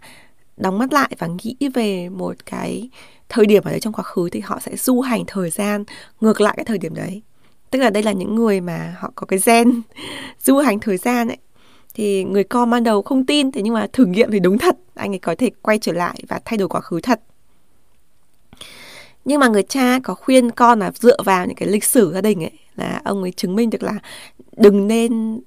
đóng 0.58 0.78
mắt 0.78 0.94
lại 0.94 1.16
và 1.20 1.28
nghĩ 1.28 1.58
về 1.74 2.10
một 2.10 2.46
cái 2.46 2.90
thời 3.30 3.46
điểm 3.46 3.64
ở 3.64 3.72
đấy 3.72 3.80
trong 3.80 3.94
quá 3.94 4.04
khứ 4.04 4.30
thì 4.30 4.40
họ 4.40 4.60
sẽ 4.60 4.78
du 4.78 5.02
hành 5.02 5.24
thời 5.28 5.50
gian 5.50 5.84
ngược 6.22 6.42
lại 6.42 6.54
cái 6.58 6.66
thời 6.66 6.78
điểm 6.78 6.96
đấy 6.96 7.22
tức 7.76 7.82
là 7.82 7.90
đây 7.90 8.04
là 8.04 8.12
những 8.12 8.36
người 8.36 8.62
mà 8.62 8.96
họ 9.00 9.12
có 9.16 9.26
cái 9.28 9.40
gen 9.46 9.82
du 10.44 10.58
hành 10.58 10.80
thời 10.80 10.98
gian 10.98 11.28
ấy. 11.28 11.38
Thì 11.94 12.24
người 12.24 12.44
con 12.44 12.70
ban 12.70 12.84
đầu 12.84 13.02
không 13.02 13.26
tin, 13.26 13.52
thế 13.52 13.62
nhưng 13.62 13.74
mà 13.74 13.88
thử 13.94 14.06
nghiệm 14.06 14.32
thì 14.32 14.40
đúng 14.40 14.58
thật. 14.58 14.78
Anh 14.94 15.14
ấy 15.14 15.20
có 15.20 15.36
thể 15.38 15.50
quay 15.62 15.80
trở 15.80 15.92
lại 15.92 16.20
và 16.28 16.40
thay 16.46 16.58
đổi 16.58 16.68
quá 16.68 16.82
khứ 16.82 17.00
thật. 17.02 17.22
Nhưng 19.26 19.40
mà 19.40 19.48
người 19.48 19.64
cha 19.64 20.00
có 20.04 20.14
khuyên 20.14 20.52
con 20.52 20.80
là 20.80 20.92
dựa 20.96 21.18
vào 21.26 21.46
những 21.46 21.56
cái 21.56 21.70
lịch 21.70 21.84
sử 21.84 22.14
gia 22.14 22.22
đình 22.22 22.44
ấy, 22.44 22.52
là 22.76 23.02
ông 23.06 23.22
ấy 23.22 23.32
chứng 23.32 23.56
minh 23.56 23.70
được 23.70 23.84
là 23.84 23.94
đừng 24.58 24.88
nên 24.88 25.40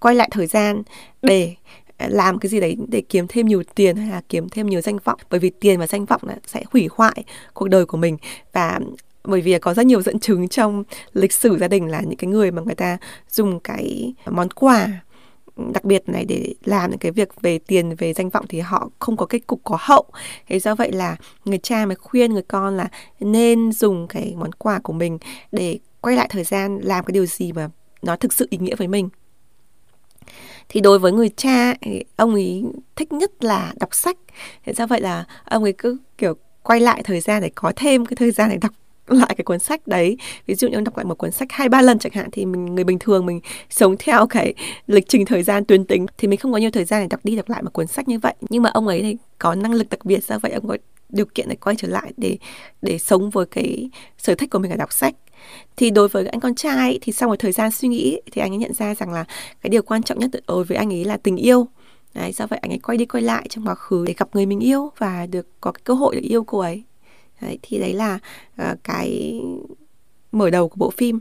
quay 0.00 0.14
lại 0.14 0.28
thời 0.32 0.46
gian 0.46 0.82
để 1.22 1.54
ờ, 1.98 2.06
làm 2.08 2.38
cái 2.38 2.48
gì 2.48 2.60
đấy 2.60 2.76
để 2.88 3.00
kiếm 3.00 3.26
thêm 3.28 3.46
nhiều 3.46 3.62
tiền 3.74 3.96
hay 3.96 4.10
là 4.10 4.22
kiếm 4.28 4.48
thêm 4.48 4.66
nhiều 4.66 4.80
danh 4.80 4.98
vọng. 5.04 5.20
Bởi 5.30 5.40
vì 5.40 5.50
tiền 5.50 5.78
và 5.78 5.86
danh 5.86 6.04
vọng 6.04 6.20
là 6.24 6.36
sẽ 6.46 6.62
hủy 6.72 6.88
hoại 6.92 7.24
cuộc 7.54 7.68
đời 7.68 7.86
của 7.86 7.96
mình. 7.96 8.16
Và 8.52 8.80
bởi 9.24 9.40
vì 9.40 9.58
có 9.58 9.74
rất 9.74 9.86
nhiều 9.86 10.02
dẫn 10.02 10.18
chứng 10.18 10.48
trong 10.48 10.84
lịch 11.12 11.32
sử 11.32 11.58
gia 11.58 11.68
đình 11.68 11.86
là 11.88 12.00
những 12.00 12.16
cái 12.16 12.30
người 12.30 12.50
mà 12.50 12.62
người 12.62 12.74
ta 12.74 12.98
dùng 13.30 13.60
cái 13.60 14.14
món 14.26 14.50
quà 14.50 14.88
ừ, 15.56 15.64
đặc 15.74 15.84
biệt 15.84 16.08
này 16.08 16.24
để 16.24 16.54
làm 16.64 16.90
những 16.90 16.98
cái 16.98 17.12
việc 17.12 17.40
về 17.40 17.58
tiền, 17.58 17.94
về 17.98 18.12
danh 18.12 18.30
vọng 18.30 18.44
thì 18.48 18.60
họ 18.60 18.90
không 18.98 19.16
có 19.16 19.26
kết 19.26 19.46
cục 19.46 19.60
có 19.64 19.78
hậu. 19.80 20.04
Thế 20.46 20.58
do 20.58 20.74
vậy 20.74 20.92
là 20.92 21.16
người 21.44 21.58
cha 21.58 21.86
mới 21.86 21.96
khuyên 21.96 22.32
người 22.32 22.42
con 22.42 22.76
là 22.76 22.88
nên 23.20 23.72
dùng 23.72 24.08
cái 24.08 24.34
món 24.38 24.52
quà 24.52 24.78
của 24.78 24.92
mình 24.92 25.18
để 25.52 25.78
quay 26.00 26.16
lại 26.16 26.26
thời 26.30 26.44
gian 26.44 26.78
làm 26.82 27.04
cái 27.04 27.12
điều 27.12 27.26
gì 27.26 27.52
mà 27.52 27.68
nó 28.02 28.16
thực 28.16 28.32
sự 28.32 28.46
ý 28.50 28.58
nghĩa 28.58 28.74
với 28.74 28.88
mình. 28.88 29.08
Thì 30.68 30.80
đối 30.80 30.98
với 30.98 31.12
người 31.12 31.28
cha 31.36 31.74
ông 32.16 32.34
ấy 32.34 32.64
thích 32.96 33.12
nhất 33.12 33.44
là 33.44 33.72
đọc 33.80 33.94
sách. 33.94 34.16
Thế 34.64 34.72
do 34.72 34.86
vậy 34.86 35.00
là 35.00 35.24
ông 35.44 35.62
ấy 35.62 35.72
cứ, 35.72 35.96
kiểu, 36.18 36.34
quay 36.62 36.80
lại 36.80 37.02
thời 37.04 37.20
gian 37.20 37.42
để 37.42 37.50
có 37.54 37.72
thêm 37.76 38.06
cái 38.06 38.16
thời 38.16 38.30
gian 38.30 38.50
để 38.50 38.56
đọc 38.56 38.72
lại 39.18 39.34
cái 39.36 39.44
cuốn 39.44 39.58
sách 39.58 39.86
đấy. 39.86 40.16
Ví 40.46 40.54
dụ 40.54 40.68
như 40.68 40.74
ông 40.74 40.84
đọc 40.84 40.96
lại 40.96 41.04
một 41.04 41.18
cuốn 41.18 41.30
sách 41.30 41.48
hai 41.52 41.68
ba 41.68 41.82
lần 41.82 41.98
chẳng 41.98 42.12
hạn 42.12 42.28
thì 42.32 42.46
mình 42.46 42.74
người 42.74 42.84
bình 42.84 42.98
thường 42.98 43.26
mình 43.26 43.40
sống 43.70 43.96
theo 43.98 44.26
cái 44.26 44.54
lịch 44.86 45.08
trình 45.08 45.24
thời 45.24 45.42
gian 45.42 45.64
tuyến 45.64 45.84
tính 45.84 46.06
thì 46.18 46.28
mình 46.28 46.38
không 46.38 46.52
có 46.52 46.58
nhiều 46.58 46.70
thời 46.70 46.84
gian 46.84 47.02
để 47.02 47.06
đọc 47.10 47.20
đi 47.24 47.36
đọc 47.36 47.48
lại 47.48 47.62
một 47.62 47.72
cuốn 47.72 47.86
sách 47.86 48.08
như 48.08 48.18
vậy. 48.18 48.34
Nhưng 48.50 48.62
mà 48.62 48.70
ông 48.70 48.86
ấy 48.86 49.02
thì 49.02 49.16
có 49.38 49.54
năng 49.54 49.74
lực 49.74 49.88
đặc 49.90 50.04
biệt 50.04 50.24
ra 50.24 50.38
vậy 50.38 50.52
ông 50.52 50.68
có 50.68 50.76
điều 51.08 51.26
kiện 51.26 51.48
để 51.48 51.56
quay 51.56 51.76
trở 51.76 51.88
lại 51.88 52.12
để 52.16 52.38
để 52.82 52.98
sống 52.98 53.30
với 53.30 53.46
cái 53.46 53.90
sở 54.18 54.34
thích 54.34 54.50
của 54.50 54.58
mình 54.58 54.70
là 54.70 54.76
đọc 54.76 54.92
sách. 54.92 55.14
Thì 55.76 55.90
đối 55.90 56.08
với 56.08 56.26
anh 56.26 56.40
con 56.40 56.54
trai 56.54 56.98
thì 57.02 57.12
sau 57.12 57.28
một 57.28 57.38
thời 57.38 57.52
gian 57.52 57.70
suy 57.70 57.88
nghĩ 57.88 58.20
thì 58.32 58.42
anh 58.42 58.52
ấy 58.52 58.58
nhận 58.58 58.74
ra 58.74 58.94
rằng 58.94 59.12
là 59.12 59.24
cái 59.62 59.70
điều 59.70 59.82
quan 59.82 60.02
trọng 60.02 60.18
nhất 60.18 60.30
đối 60.46 60.64
với 60.64 60.78
anh 60.78 60.92
ấy 60.92 61.04
là 61.04 61.16
tình 61.16 61.36
yêu. 61.36 61.66
Đấy, 62.14 62.32
do 62.32 62.46
vậy 62.46 62.58
anh 62.62 62.72
ấy 62.72 62.78
quay 62.78 62.98
đi 62.98 63.04
quay 63.04 63.22
lại 63.22 63.46
trong 63.48 63.66
quá 63.66 63.74
khứ 63.74 64.04
để 64.06 64.14
gặp 64.16 64.28
người 64.32 64.46
mình 64.46 64.60
yêu 64.60 64.90
và 64.98 65.26
được 65.26 65.46
có 65.60 65.72
cái 65.72 65.80
cơ 65.84 65.94
hội 65.94 66.14
để 66.14 66.20
yêu 66.20 66.44
cô 66.44 66.58
ấy 66.58 66.82
đấy, 67.40 67.58
thì 67.62 67.78
đấy 67.78 67.94
là 67.94 68.18
uh, 68.62 68.78
cái 68.84 69.40
mở 70.32 70.50
đầu 70.50 70.68
của 70.68 70.76
bộ 70.78 70.90
phim. 70.90 71.20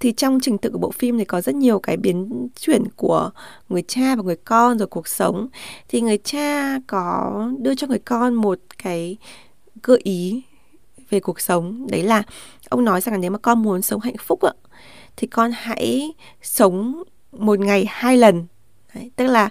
Thì 0.00 0.12
trong 0.12 0.38
trình 0.42 0.58
tự 0.58 0.70
của 0.70 0.78
bộ 0.78 0.90
phim 0.90 1.18
thì 1.18 1.24
có 1.24 1.40
rất 1.40 1.54
nhiều 1.54 1.78
cái 1.78 1.96
biến 1.96 2.48
chuyển 2.60 2.84
của 2.96 3.30
người 3.68 3.82
cha 3.82 4.16
và 4.16 4.22
người 4.22 4.36
con 4.36 4.78
rồi 4.78 4.88
cuộc 4.88 5.08
sống. 5.08 5.48
Thì 5.88 6.00
người 6.00 6.18
cha 6.18 6.78
có 6.86 7.32
đưa 7.58 7.74
cho 7.74 7.86
người 7.86 7.98
con 7.98 8.34
một 8.34 8.58
cái 8.82 9.16
gợi 9.82 10.00
ý 10.02 10.42
về 11.10 11.20
cuộc 11.20 11.40
sống. 11.40 11.86
Đấy 11.90 12.02
là 12.02 12.22
ông 12.68 12.84
nói 12.84 13.00
rằng 13.00 13.12
là 13.12 13.18
nếu 13.18 13.30
mà 13.30 13.38
con 13.38 13.62
muốn 13.62 13.82
sống 13.82 14.00
hạnh 14.00 14.16
phúc 14.18 14.40
ạ 14.42 14.52
thì 15.16 15.26
con 15.26 15.50
hãy 15.54 16.14
sống 16.42 17.02
một 17.32 17.58
ngày 17.58 17.84
hai 17.88 18.16
lần. 18.16 18.46
Đấy, 18.94 19.10
tức 19.16 19.26
là 19.26 19.50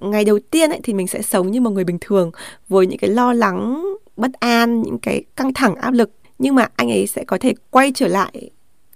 ngày 0.00 0.24
đầu 0.24 0.38
tiên 0.50 0.70
ấy, 0.70 0.80
thì 0.82 0.94
mình 0.94 1.06
sẽ 1.06 1.22
sống 1.22 1.50
như 1.50 1.60
một 1.60 1.70
người 1.70 1.84
bình 1.84 1.98
thường 2.00 2.30
với 2.68 2.86
những 2.86 2.98
cái 2.98 3.10
lo 3.10 3.32
lắng 3.32 3.84
bất 4.20 4.32
an, 4.32 4.82
những 4.82 4.98
cái 4.98 5.24
căng 5.36 5.54
thẳng, 5.54 5.74
áp 5.74 5.90
lực. 5.90 6.10
Nhưng 6.38 6.54
mà 6.54 6.68
anh 6.76 6.90
ấy 6.90 7.06
sẽ 7.06 7.24
có 7.24 7.38
thể 7.40 7.54
quay 7.70 7.92
trở 7.94 8.08
lại 8.08 8.50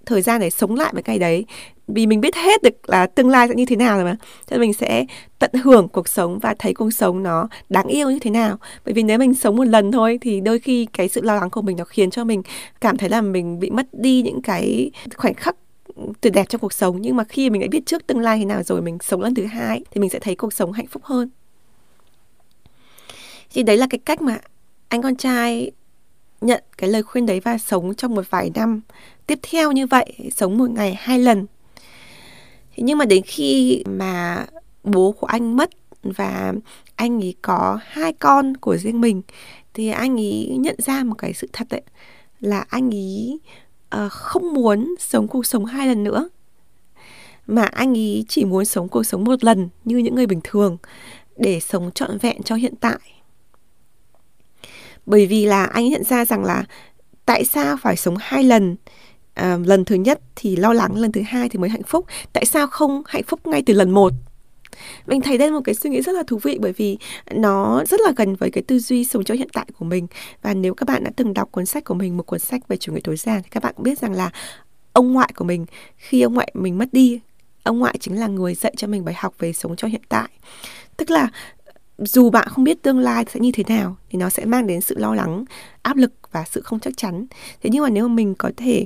thời 0.05 0.21
gian 0.21 0.41
để 0.41 0.49
sống 0.49 0.75
lại 0.75 0.89
với 0.93 1.03
cái 1.03 1.19
đấy. 1.19 1.45
Vì 1.87 2.07
mình 2.07 2.21
biết 2.21 2.35
hết 2.35 2.63
được 2.63 2.89
là 2.89 3.07
tương 3.07 3.29
lai 3.29 3.47
sẽ 3.47 3.55
như 3.55 3.65
thế 3.65 3.75
nào 3.75 3.95
rồi 3.95 4.05
mà. 4.05 4.15
Cho 4.21 4.51
nên 4.51 4.61
mình 4.61 4.73
sẽ 4.73 5.05
tận 5.39 5.51
hưởng 5.53 5.87
cuộc 5.87 6.07
sống 6.07 6.39
và 6.39 6.55
thấy 6.59 6.73
cuộc 6.73 6.91
sống 6.91 7.23
nó 7.23 7.47
đáng 7.69 7.87
yêu 7.87 8.09
như 8.09 8.19
thế 8.19 8.31
nào. 8.31 8.57
Bởi 8.85 8.93
vì 8.93 9.03
nếu 9.03 9.19
mình 9.19 9.33
sống 9.33 9.55
một 9.55 9.63
lần 9.63 9.91
thôi 9.91 10.17
thì 10.21 10.41
đôi 10.41 10.59
khi 10.59 10.85
cái 10.85 11.09
sự 11.09 11.21
lo 11.21 11.35
lắng 11.35 11.49
của 11.49 11.61
mình 11.61 11.77
nó 11.77 11.83
khiến 11.83 12.09
cho 12.09 12.23
mình 12.23 12.41
cảm 12.81 12.97
thấy 12.97 13.09
là 13.09 13.21
mình 13.21 13.59
bị 13.59 13.69
mất 13.69 13.87
đi 13.91 14.21
những 14.21 14.41
cái 14.41 14.91
khoảnh 15.15 15.33
khắc 15.33 15.55
tuyệt 16.21 16.33
đẹp 16.33 16.45
trong 16.49 16.61
cuộc 16.61 16.73
sống. 16.73 17.01
Nhưng 17.01 17.15
mà 17.15 17.23
khi 17.23 17.49
mình 17.49 17.61
đã 17.61 17.67
biết 17.71 17.85
trước 17.85 18.07
tương 18.07 18.19
lai 18.19 18.37
thế 18.37 18.45
nào 18.45 18.63
rồi, 18.63 18.81
mình 18.81 18.97
sống 19.03 19.21
lần 19.21 19.35
thứ 19.35 19.45
hai, 19.45 19.83
thì 19.91 20.01
mình 20.01 20.09
sẽ 20.09 20.19
thấy 20.19 20.35
cuộc 20.35 20.53
sống 20.53 20.71
hạnh 20.71 20.87
phúc 20.87 21.03
hơn. 21.03 21.29
Thì 23.53 23.63
đấy 23.63 23.77
là 23.77 23.87
cái 23.89 23.99
cách 23.99 24.21
mà 24.21 24.37
anh 24.87 25.01
con 25.01 25.15
trai 25.15 25.71
nhận 26.41 26.63
cái 26.77 26.89
lời 26.89 27.03
khuyên 27.03 27.25
đấy 27.25 27.39
và 27.39 27.57
sống 27.57 27.95
trong 27.95 28.15
một 28.15 28.29
vài 28.29 28.51
năm 28.55 28.81
tiếp 29.27 29.39
theo 29.51 29.71
như 29.71 29.87
vậy 29.87 30.13
sống 30.35 30.57
một 30.57 30.69
ngày 30.69 30.95
hai 30.99 31.19
lần. 31.19 31.45
Thế 32.75 32.83
nhưng 32.83 32.97
mà 32.97 33.05
đến 33.05 33.23
khi 33.25 33.83
mà 33.85 34.45
bố 34.83 35.11
của 35.11 35.27
anh 35.27 35.55
mất 35.55 35.69
và 36.03 36.53
anh 36.95 37.23
ấy 37.23 37.35
có 37.41 37.79
hai 37.83 38.13
con 38.13 38.57
của 38.57 38.77
riêng 38.77 39.01
mình 39.01 39.21
thì 39.73 39.89
anh 39.89 40.19
ấy 40.19 40.57
nhận 40.59 40.75
ra 40.77 41.03
một 41.03 41.15
cái 41.17 41.33
sự 41.33 41.47
thật 41.53 41.67
đấy 41.69 41.81
là 42.39 42.65
anh 42.69 42.93
ấy 42.93 43.39
uh, 43.95 44.11
không 44.11 44.53
muốn 44.53 44.95
sống 44.99 45.27
cuộc 45.27 45.45
sống 45.45 45.65
hai 45.65 45.87
lần 45.87 46.03
nữa. 46.03 46.29
Mà 47.47 47.63
anh 47.63 47.97
ấy 47.97 48.25
chỉ 48.27 48.45
muốn 48.45 48.65
sống 48.65 48.89
cuộc 48.89 49.03
sống 49.03 49.23
một 49.23 49.43
lần 49.43 49.69
như 49.85 49.97
những 49.97 50.15
người 50.15 50.27
bình 50.27 50.41
thường 50.43 50.77
để 51.37 51.59
sống 51.59 51.91
trọn 51.95 52.17
vẹn 52.17 52.43
cho 52.43 52.55
hiện 52.55 52.73
tại 52.75 52.99
bởi 55.05 55.25
vì 55.25 55.45
là 55.45 55.65
anh 55.65 55.89
nhận 55.89 56.03
ra 56.03 56.25
rằng 56.25 56.43
là 56.43 56.63
tại 57.25 57.45
sao 57.45 57.77
phải 57.81 57.95
sống 57.95 58.15
hai 58.19 58.43
lần 58.43 58.75
à, 59.33 59.57
lần 59.65 59.85
thứ 59.85 59.95
nhất 59.95 60.19
thì 60.35 60.55
lo 60.55 60.73
lắng 60.73 60.95
lần 60.95 61.11
thứ 61.11 61.21
hai 61.21 61.49
thì 61.49 61.59
mới 61.59 61.69
hạnh 61.69 61.83
phúc. 61.83 62.05
Tại 62.33 62.45
sao 62.45 62.67
không 62.67 63.03
hạnh 63.07 63.23
phúc 63.23 63.47
ngay 63.47 63.63
từ 63.65 63.73
lần 63.73 63.91
một? 63.91 64.13
Mình 65.07 65.21
thấy 65.21 65.37
đây 65.37 65.47
là 65.47 65.55
một 65.55 65.61
cái 65.65 65.75
suy 65.75 65.89
nghĩ 65.89 66.01
rất 66.01 66.11
là 66.11 66.23
thú 66.27 66.39
vị 66.43 66.57
bởi 66.61 66.71
vì 66.71 66.97
nó 67.31 67.83
rất 67.89 67.99
là 68.01 68.11
gần 68.15 68.35
với 68.35 68.51
cái 68.51 68.63
tư 68.67 68.79
duy 68.79 69.05
sống 69.05 69.23
cho 69.23 69.33
hiện 69.33 69.49
tại 69.53 69.65
của 69.79 69.85
mình. 69.85 70.07
Và 70.41 70.53
nếu 70.53 70.73
các 70.73 70.87
bạn 70.87 71.03
đã 71.03 71.11
từng 71.15 71.33
đọc 71.33 71.51
cuốn 71.51 71.65
sách 71.65 71.83
của 71.83 71.93
mình 71.93 72.17
một 72.17 72.23
cuốn 72.23 72.39
sách 72.39 72.67
về 72.67 72.77
chủ 72.77 72.93
nghĩa 72.93 72.99
tối 73.03 73.17
giản 73.17 73.43
thì 73.43 73.49
các 73.51 73.63
bạn 73.63 73.73
cũng 73.75 73.83
biết 73.83 73.99
rằng 73.99 74.13
là 74.13 74.29
ông 74.93 75.13
ngoại 75.13 75.31
của 75.35 75.45
mình 75.45 75.65
khi 75.97 76.21
ông 76.21 76.33
ngoại 76.33 76.51
mình 76.53 76.77
mất 76.77 76.89
đi 76.91 77.19
ông 77.63 77.79
ngoại 77.79 77.97
chính 77.99 78.19
là 78.19 78.27
người 78.27 78.55
dạy 78.55 78.73
cho 78.77 78.87
mình 78.87 79.05
bài 79.05 79.15
học 79.17 79.35
về 79.39 79.53
sống 79.53 79.75
cho 79.75 79.87
hiện 79.87 80.01
tại. 80.09 80.29
Tức 80.97 81.09
là 81.09 81.29
dù 81.97 82.29
bạn 82.29 82.47
không 82.47 82.63
biết 82.63 82.83
tương 82.83 82.99
lai 82.99 83.25
sẽ 83.33 83.39
như 83.39 83.51
thế 83.51 83.63
nào 83.67 83.95
thì 84.09 84.17
nó 84.17 84.29
sẽ 84.29 84.45
mang 84.45 84.67
đến 84.67 84.81
sự 84.81 84.95
lo 84.97 85.15
lắng, 85.15 85.45
áp 85.81 85.97
lực 85.97 86.11
và 86.31 86.43
sự 86.51 86.61
không 86.61 86.79
chắc 86.79 86.97
chắn. 86.97 87.25
Thế 87.63 87.69
nhưng 87.69 87.83
mà 87.83 87.89
nếu 87.89 88.07
mà 88.07 88.13
mình 88.13 88.35
có 88.35 88.51
thể 88.57 88.85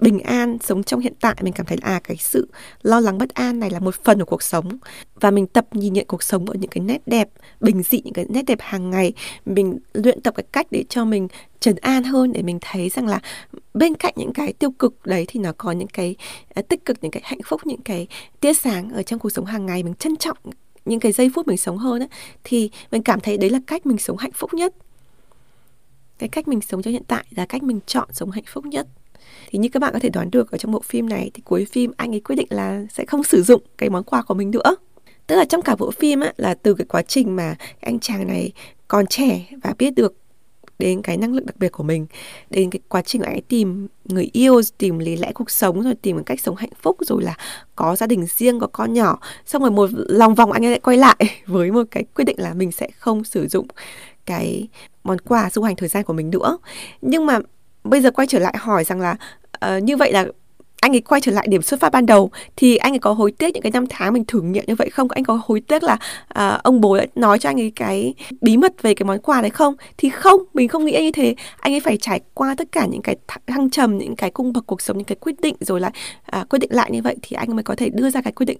bình 0.00 0.20
an 0.20 0.58
sống 0.62 0.82
trong 0.82 1.00
hiện 1.00 1.12
tại, 1.20 1.36
mình 1.42 1.52
cảm 1.52 1.66
thấy 1.66 1.78
là 1.82 1.88
à 1.88 2.00
cái 2.04 2.16
sự 2.16 2.48
lo 2.82 3.00
lắng 3.00 3.18
bất 3.18 3.34
an 3.34 3.60
này 3.60 3.70
là 3.70 3.80
một 3.80 3.94
phần 4.04 4.18
của 4.18 4.24
cuộc 4.24 4.42
sống. 4.42 4.78
Và 5.20 5.30
mình 5.30 5.46
tập 5.46 5.66
nhìn 5.72 5.92
nhận 5.92 6.06
cuộc 6.06 6.22
sống 6.22 6.46
ở 6.46 6.54
những 6.54 6.70
cái 6.70 6.84
nét 6.84 7.02
đẹp, 7.06 7.28
bình 7.60 7.82
dị, 7.82 8.00
những 8.04 8.14
cái 8.14 8.26
nét 8.28 8.42
đẹp 8.42 8.58
hàng 8.60 8.90
ngày. 8.90 9.12
Mình 9.46 9.78
luyện 9.92 10.20
tập 10.20 10.34
cái 10.36 10.44
cách 10.52 10.66
để 10.70 10.84
cho 10.88 11.04
mình 11.04 11.28
trấn 11.60 11.76
an 11.76 12.04
hơn, 12.04 12.32
để 12.32 12.42
mình 12.42 12.58
thấy 12.60 12.88
rằng 12.88 13.06
là 13.06 13.20
bên 13.74 13.94
cạnh 13.94 14.14
những 14.16 14.32
cái 14.32 14.52
tiêu 14.52 14.70
cực 14.70 15.06
đấy 15.06 15.24
thì 15.28 15.40
nó 15.40 15.52
có 15.58 15.72
những 15.72 15.88
cái 15.88 16.16
à, 16.54 16.62
tích 16.62 16.84
cực, 16.84 16.96
những 17.02 17.12
cái 17.12 17.22
hạnh 17.24 17.42
phúc, 17.44 17.60
những 17.64 17.82
cái 17.82 18.06
tia 18.40 18.54
sáng 18.54 18.90
ở 18.90 19.02
trong 19.02 19.18
cuộc 19.18 19.30
sống 19.30 19.44
hàng 19.44 19.66
ngày. 19.66 19.82
Mình 19.82 19.94
trân 19.94 20.16
trọng 20.16 20.36
những 20.84 21.00
cái 21.00 21.12
giây 21.12 21.30
phút 21.34 21.46
mình 21.46 21.56
sống 21.56 21.78
hơn 21.78 22.02
ấy, 22.02 22.08
thì 22.44 22.70
mình 22.90 23.02
cảm 23.02 23.20
thấy 23.20 23.38
đấy 23.38 23.50
là 23.50 23.60
cách 23.66 23.86
mình 23.86 23.98
sống 23.98 24.16
hạnh 24.16 24.32
phúc 24.34 24.54
nhất. 24.54 24.74
Cái 26.18 26.28
cách 26.28 26.48
mình 26.48 26.60
sống 26.60 26.82
cho 26.82 26.90
hiện 26.90 27.02
tại 27.08 27.24
là 27.30 27.46
cách 27.46 27.62
mình 27.62 27.80
chọn 27.86 28.08
sống 28.12 28.30
hạnh 28.30 28.44
phúc 28.46 28.66
nhất. 28.66 28.86
Thì 29.48 29.58
như 29.58 29.68
các 29.68 29.80
bạn 29.80 29.92
có 29.92 29.98
thể 29.98 30.08
đoán 30.08 30.30
được 30.30 30.50
ở 30.50 30.58
trong 30.58 30.72
bộ 30.72 30.80
phim 30.80 31.08
này 31.08 31.30
thì 31.34 31.42
cuối 31.44 31.64
phim 31.64 31.92
anh 31.96 32.14
ấy 32.14 32.20
quyết 32.20 32.36
định 32.36 32.46
là 32.50 32.84
sẽ 32.90 33.04
không 33.04 33.24
sử 33.24 33.42
dụng 33.42 33.62
cái 33.78 33.90
món 33.90 34.02
quà 34.02 34.22
của 34.22 34.34
mình 34.34 34.50
nữa. 34.50 34.76
Tức 35.26 35.36
là 35.36 35.44
trong 35.44 35.62
cả 35.62 35.76
bộ 35.78 35.90
phim 35.90 36.20
á, 36.20 36.32
là 36.36 36.54
từ 36.54 36.74
cái 36.74 36.84
quá 36.88 37.02
trình 37.02 37.36
mà 37.36 37.56
anh 37.80 38.00
chàng 38.00 38.26
này 38.26 38.52
còn 38.88 39.06
trẻ 39.06 39.46
và 39.62 39.74
biết 39.78 39.90
được 39.90 40.14
đến 40.78 41.02
cái 41.02 41.16
năng 41.16 41.34
lực 41.34 41.46
đặc 41.46 41.56
biệt 41.56 41.72
của 41.72 41.82
mình 41.82 42.06
đến 42.50 42.70
cái 42.70 42.80
quá 42.88 43.02
trình 43.02 43.22
anh 43.22 43.34
ấy 43.34 43.42
tìm 43.48 43.88
người 44.04 44.30
yêu 44.32 44.60
tìm 44.78 44.98
lý 44.98 45.16
lẽ 45.16 45.32
cuộc 45.34 45.50
sống 45.50 45.82
rồi 45.82 45.94
tìm 45.94 46.16
một 46.16 46.22
cách 46.26 46.40
sống 46.40 46.56
hạnh 46.56 46.72
phúc 46.82 46.96
rồi 47.00 47.22
là 47.22 47.36
có 47.76 47.96
gia 47.96 48.06
đình 48.06 48.26
riêng 48.26 48.60
có 48.60 48.66
con 48.66 48.92
nhỏ. 48.92 49.18
Xong 49.46 49.62
rồi 49.62 49.70
một 49.70 49.90
lòng 49.92 50.34
vòng 50.34 50.52
anh 50.52 50.64
ấy 50.64 50.70
lại 50.70 50.80
quay 50.80 50.96
lại 50.96 51.16
với 51.46 51.72
một 51.72 51.82
cái 51.90 52.04
quyết 52.14 52.24
định 52.24 52.36
là 52.38 52.54
mình 52.54 52.72
sẽ 52.72 52.88
không 52.98 53.24
sử 53.24 53.48
dụng 53.48 53.66
cái 54.26 54.68
món 55.04 55.18
quà 55.18 55.50
du 55.50 55.62
hành 55.62 55.76
thời 55.76 55.88
gian 55.88 56.04
của 56.04 56.12
mình 56.12 56.30
nữa. 56.30 56.58
Nhưng 57.02 57.26
mà 57.26 57.38
bây 57.84 58.00
giờ 58.00 58.10
quay 58.10 58.26
trở 58.26 58.38
lại 58.38 58.54
hỏi 58.58 58.84
rằng 58.84 59.00
là 59.00 59.16
uh, 59.66 59.82
như 59.82 59.96
vậy 59.96 60.12
là 60.12 60.26
anh 60.84 60.94
ấy 60.94 61.00
quay 61.00 61.20
trở 61.20 61.32
lại 61.32 61.46
điểm 61.48 61.62
xuất 61.62 61.80
phát 61.80 61.92
ban 61.92 62.06
đầu 62.06 62.30
thì 62.56 62.76
anh 62.76 62.92
ấy 62.92 62.98
có 62.98 63.12
hối 63.12 63.32
tiếc 63.32 63.54
những 63.54 63.62
cái 63.62 63.72
năm 63.72 63.84
tháng 63.88 64.12
mình 64.12 64.24
thử 64.24 64.40
nghiệm 64.40 64.64
như 64.66 64.74
vậy 64.74 64.90
không? 64.90 65.08
Anh 65.10 65.24
có 65.24 65.40
hối 65.44 65.60
tiếc 65.60 65.82
là 65.82 65.98
à, 66.28 66.60
ông 66.64 66.80
bố 66.80 66.96
đã 66.96 67.06
nói 67.14 67.38
cho 67.38 67.48
anh 67.48 67.60
ấy 67.60 67.72
cái 67.76 68.14
bí 68.40 68.56
mật 68.56 68.82
về 68.82 68.94
cái 68.94 69.04
món 69.06 69.18
quà 69.18 69.40
đấy 69.40 69.50
không? 69.50 69.74
Thì 69.96 70.08
không 70.10 70.42
mình 70.54 70.68
không 70.68 70.84
nghĩ 70.84 70.98
như 71.00 71.10
thế. 71.12 71.34
Anh 71.60 71.74
ấy 71.74 71.80
phải 71.80 71.96
trải 71.96 72.20
qua 72.34 72.54
tất 72.58 72.72
cả 72.72 72.86
những 72.86 73.02
cái 73.02 73.16
thăng 73.46 73.70
trầm 73.70 73.98
những 73.98 74.16
cái 74.16 74.30
cung 74.30 74.52
bậc 74.52 74.66
cuộc 74.66 74.82
sống 74.82 74.98
những 74.98 75.04
cái 75.04 75.16
quyết 75.20 75.40
định 75.40 75.56
rồi 75.60 75.80
lại 75.80 75.92
à, 76.22 76.44
quyết 76.50 76.58
định 76.58 76.70
lại 76.72 76.90
như 76.90 77.02
vậy 77.02 77.16
thì 77.22 77.34
anh 77.34 77.56
mới 77.56 77.62
có 77.62 77.74
thể 77.74 77.88
đưa 77.88 78.10
ra 78.10 78.22
cái 78.22 78.32
quyết 78.32 78.46
định 78.46 78.58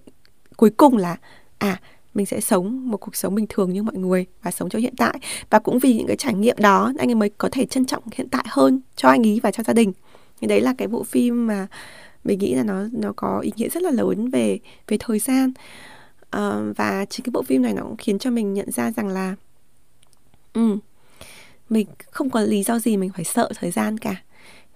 cuối 0.57 0.69
cùng 0.69 0.97
là 0.97 1.17
à 1.57 1.77
mình 2.13 2.25
sẽ 2.25 2.39
sống 2.41 2.89
một 2.89 2.97
cuộc 2.97 3.15
sống 3.15 3.35
bình 3.35 3.45
thường 3.49 3.73
như 3.73 3.83
mọi 3.83 3.95
người 3.95 4.25
và 4.43 4.51
sống 4.51 4.69
cho 4.69 4.79
hiện 4.79 4.93
tại. 4.97 5.19
Và 5.49 5.59
cũng 5.59 5.79
vì 5.79 5.93
những 5.93 6.07
cái 6.07 6.17
trải 6.17 6.33
nghiệm 6.33 6.55
đó 6.59 6.93
anh 6.99 7.09
ấy 7.09 7.15
mới 7.15 7.29
có 7.37 7.49
thể 7.51 7.65
trân 7.65 7.85
trọng 7.85 8.03
hiện 8.15 8.29
tại 8.29 8.45
hơn 8.47 8.81
cho 8.95 9.09
anh 9.09 9.27
ấy 9.27 9.39
và 9.43 9.51
cho 9.51 9.63
gia 9.63 9.73
đình. 9.73 9.93
Thì 10.41 10.47
đấy 10.47 10.61
là 10.61 10.73
cái 10.77 10.87
bộ 10.87 11.03
phim 11.03 11.47
mà 11.47 11.67
mình 12.25 12.39
nghĩ 12.39 12.55
là 12.55 12.63
nó 12.63 12.83
nó 12.91 13.13
có 13.15 13.39
ý 13.39 13.51
nghĩa 13.55 13.69
rất 13.69 13.83
là 13.83 13.91
lớn 13.91 14.29
về 14.29 14.59
về 14.87 14.97
thời 14.99 15.19
gian. 15.19 15.51
Uh, 16.37 16.77
và 16.77 17.05
chính 17.09 17.23
cái 17.23 17.31
bộ 17.31 17.41
phim 17.41 17.61
này 17.61 17.73
nó 17.73 17.83
cũng 17.83 17.97
khiến 17.97 18.19
cho 18.19 18.31
mình 18.31 18.53
nhận 18.53 18.71
ra 18.71 18.91
rằng 18.91 19.07
là 19.07 19.35
ừ, 20.53 20.77
mình 21.69 21.87
không 22.11 22.29
có 22.29 22.41
lý 22.41 22.63
do 22.63 22.79
gì 22.79 22.97
mình 22.97 23.11
phải 23.15 23.23
sợ 23.23 23.49
thời 23.55 23.71
gian 23.71 23.97
cả. 23.97 24.15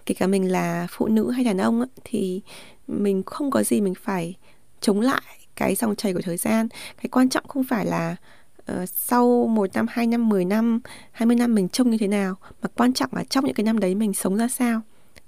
Kể 0.06 0.14
cả 0.14 0.26
mình 0.26 0.52
là 0.52 0.86
phụ 0.90 1.08
nữ 1.08 1.30
hay 1.30 1.44
đàn 1.44 1.58
ông 1.58 1.80
ấy, 1.80 1.88
thì 2.04 2.40
mình 2.88 3.22
không 3.26 3.50
có 3.50 3.62
gì 3.62 3.80
mình 3.80 3.94
phải 3.94 4.34
chống 4.80 5.00
lại 5.00 5.22
cái 5.56 5.74
dòng 5.74 5.96
chảy 5.96 6.14
của 6.14 6.20
thời 6.22 6.36
gian. 6.36 6.68
Cái 6.96 7.08
quan 7.08 7.28
trọng 7.28 7.48
không 7.48 7.64
phải 7.64 7.86
là 7.86 8.16
uh, 8.72 8.88
sau 8.88 9.46
một 9.46 9.70
năm 9.74 9.86
hai 9.88 10.06
năm 10.06 10.28
mười 10.28 10.44
năm 10.44 10.80
hai 11.12 11.26
mươi 11.26 11.36
năm 11.36 11.54
mình 11.54 11.68
trông 11.68 11.90
như 11.90 11.98
thế 11.98 12.08
nào 12.08 12.34
mà 12.62 12.68
quan 12.74 12.92
trọng 12.92 13.10
là 13.12 13.24
trong 13.24 13.44
những 13.44 13.54
cái 13.54 13.64
năm 13.64 13.78
đấy 13.78 13.94
mình 13.94 14.14
sống 14.14 14.36
ra 14.36 14.48
sao 14.48 14.80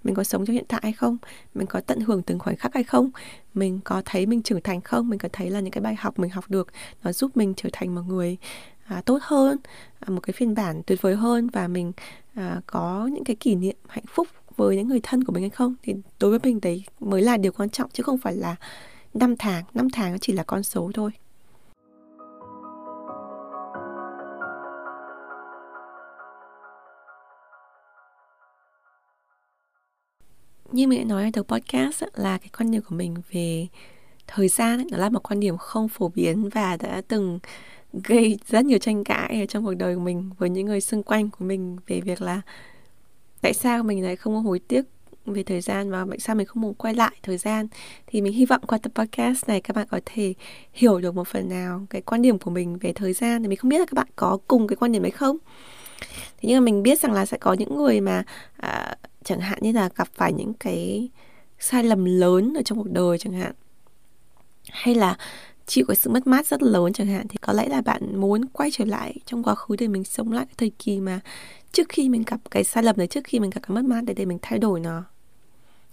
mình 0.04 0.14
có 0.14 0.24
sống 0.24 0.46
trong 0.46 0.54
hiện 0.54 0.64
tại 0.68 0.80
hay 0.82 0.92
không? 0.92 1.16
Mình 1.54 1.66
có 1.66 1.80
tận 1.80 2.00
hưởng 2.00 2.22
từng 2.22 2.38
khoảnh 2.38 2.56
khắc 2.56 2.74
hay 2.74 2.84
không? 2.84 3.10
Mình 3.54 3.80
có 3.84 4.02
thấy 4.04 4.26
mình 4.26 4.42
trưởng 4.42 4.62
thành 4.62 4.80
không? 4.80 5.08
Mình 5.08 5.18
có 5.18 5.28
thấy 5.32 5.50
là 5.50 5.60
những 5.60 5.70
cái 5.70 5.82
bài 5.82 5.94
học 5.94 6.18
mình 6.18 6.30
học 6.30 6.44
được 6.48 6.68
nó 7.04 7.12
giúp 7.12 7.36
mình 7.36 7.54
trở 7.56 7.68
thành 7.72 7.94
một 7.94 8.02
người 8.08 8.36
à, 8.84 9.02
tốt 9.06 9.18
hơn 9.22 9.58
à, 10.00 10.06
một 10.08 10.20
cái 10.20 10.32
phiên 10.32 10.54
bản 10.54 10.82
tuyệt 10.86 11.02
vời 11.02 11.16
hơn 11.16 11.48
và 11.52 11.68
mình 11.68 11.92
à, 12.34 12.60
có 12.66 13.08
những 13.12 13.24
cái 13.24 13.36
kỷ 13.36 13.54
niệm 13.54 13.76
hạnh 13.88 14.04
phúc 14.08 14.28
với 14.56 14.76
những 14.76 14.88
người 14.88 15.00
thân 15.02 15.24
của 15.24 15.32
mình 15.32 15.42
hay 15.42 15.50
không? 15.50 15.74
Thì 15.82 15.94
đối 16.20 16.30
với 16.30 16.40
mình 16.42 16.60
đấy 16.62 16.84
mới 17.00 17.22
là 17.22 17.36
điều 17.36 17.52
quan 17.52 17.70
trọng 17.70 17.90
chứ 17.90 18.02
không 18.02 18.18
phải 18.18 18.36
là 18.36 18.56
năm 19.14 19.36
tháng. 19.38 19.64
Năm 19.74 19.90
tháng 19.90 20.18
chỉ 20.18 20.32
là 20.32 20.42
con 20.42 20.62
số 20.62 20.90
thôi. 20.94 21.10
Như 30.74 30.87
mình 30.87 30.98
đã 30.98 31.04
nói 31.04 31.24
ở 31.24 31.30
đầu 31.32 31.44
podcast 31.44 32.02
là 32.14 32.38
cái 32.38 32.48
quan 32.58 32.70
điểm 32.70 32.82
của 32.88 32.94
mình 32.94 33.16
về 33.30 33.66
thời 34.26 34.48
gian 34.48 34.78
ấy, 34.78 34.87
nó 34.90 34.98
là 34.98 35.08
một 35.08 35.30
quan 35.30 35.40
điểm 35.40 35.56
không 35.58 35.88
phổ 35.88 36.08
biến 36.08 36.48
và 36.48 36.76
đã 36.76 37.02
từng 37.08 37.38
gây 37.92 38.38
rất 38.46 38.64
nhiều 38.64 38.78
tranh 38.78 39.04
cãi 39.04 39.40
ở 39.40 39.46
trong 39.46 39.64
cuộc 39.64 39.74
đời 39.74 39.94
của 39.94 40.00
mình 40.00 40.30
với 40.38 40.50
những 40.50 40.66
người 40.66 40.80
xung 40.80 41.02
quanh 41.02 41.30
của 41.30 41.44
mình 41.44 41.76
về 41.87 42.00
việc 42.00 42.22
là 42.22 42.40
tại 43.40 43.54
sao 43.54 43.82
mình 43.82 44.04
lại 44.04 44.16
không 44.16 44.35
có 44.35 44.40
hối 44.40 44.58
tiếc 44.58 44.85
về 45.26 45.42
thời 45.42 45.61
gian 45.61 45.90
và 45.90 46.06
tại 46.11 46.18
sao 46.18 46.37
mình 46.37 46.46
không 46.46 46.62
muốn 46.62 46.74
quay 46.74 46.94
lại 46.94 47.12
thời 47.22 47.38
gian. 47.38 47.68
Thì 48.06 48.20
mình 48.20 48.32
hy 48.32 48.46
vọng 48.46 48.61
qua 48.66 48.78
tập 48.78 48.92
podcast 48.94 49.48
này 49.48 49.61
các 49.61 49.76
bạn 49.76 49.87
có 49.90 50.00
thể 50.06 50.35
hiểu 50.72 51.00
được 51.00 51.14
một 51.14 51.28
phần 51.28 51.48
nào 51.48 51.87
cái 51.90 52.02
quan 52.02 52.22
điểm 52.22 52.38
của 52.38 52.50
mình 52.50 52.78
về 52.78 52.92
thời 52.92 53.12
gian. 53.12 53.42
Thì 53.42 53.48
mình 53.48 53.58
không 53.58 53.68
biết 53.68 53.78
là 53.78 53.87
các 53.87 53.94
bạn 53.94 54.06
có 54.16 54.38
cùng 54.48 54.66
cái 54.68 54.76
quan 54.76 54.92
điểm 54.92 55.02
đấy 55.02 55.11
không? 55.11 55.37
Thế 56.00 56.48
nhưng 56.48 56.61
mà 56.61 56.64
mình 56.64 56.82
biết 56.82 57.00
rằng 57.00 57.12
là 57.12 57.26
sẽ 57.26 57.38
có 57.38 57.52
những 57.52 57.76
người 57.76 58.00
mà 58.00 58.24
à, 58.56 58.96
chẳng 59.24 59.40
hạn 59.40 59.58
như 59.62 59.72
là 59.72 59.88
gặp 59.96 60.08
phải 60.14 60.32
những 60.32 60.54
cái 60.54 61.08
sai 61.58 61.85
lầm 61.85 62.04
lớn 62.04 62.54
ở 62.56 62.62
trong 62.62 62.78
cuộc 62.78 62.90
đời 62.90 63.18
chẳng 63.18 63.32
hạn. 63.32 63.52
Hay 64.70 64.94
là 64.94 65.16
chịu 65.66 65.85
cái 65.88 65.96
sự 65.96 66.11
mất 66.11 66.26
mát 66.26 66.46
rất 66.46 66.62
lớn 66.62 66.92
chẳng 66.92 67.06
hạn, 67.06 67.28
thì 67.28 67.37
có 67.40 67.52
lẽ 67.52 67.68
là 67.68 67.80
bạn 67.80 68.20
muốn 68.20 68.44
quay 68.52 68.70
trở 68.70 68.85
lại 68.85 69.14
trong 69.26 69.42
quá 69.42 69.54
khứ 69.54 69.76
để 69.78 69.88
mình 69.88 70.04
sống 70.04 70.32
lại 70.32 70.44
cái 70.44 70.54
thời 70.58 70.70
kỳ 70.78 71.00
mà 71.00 71.20
trước 71.72 71.88
khi 71.88 72.08
mình 72.08 72.22
gặp 72.26 72.40
cái 72.50 72.64
sai 72.64 72.82
lầm 72.82 72.96
đấy 72.96 73.06
trước 73.06 73.24
khi 73.24 73.40
mình 73.40 73.50
gặp 73.50 73.61
cái 73.62 73.74
mất 73.74 73.85
mát 73.85 74.04
để 74.04 74.14
để 74.14 74.24
mình 74.24 74.38
thay 74.42 74.58
đổi 74.58 74.80
nó. 74.80 75.04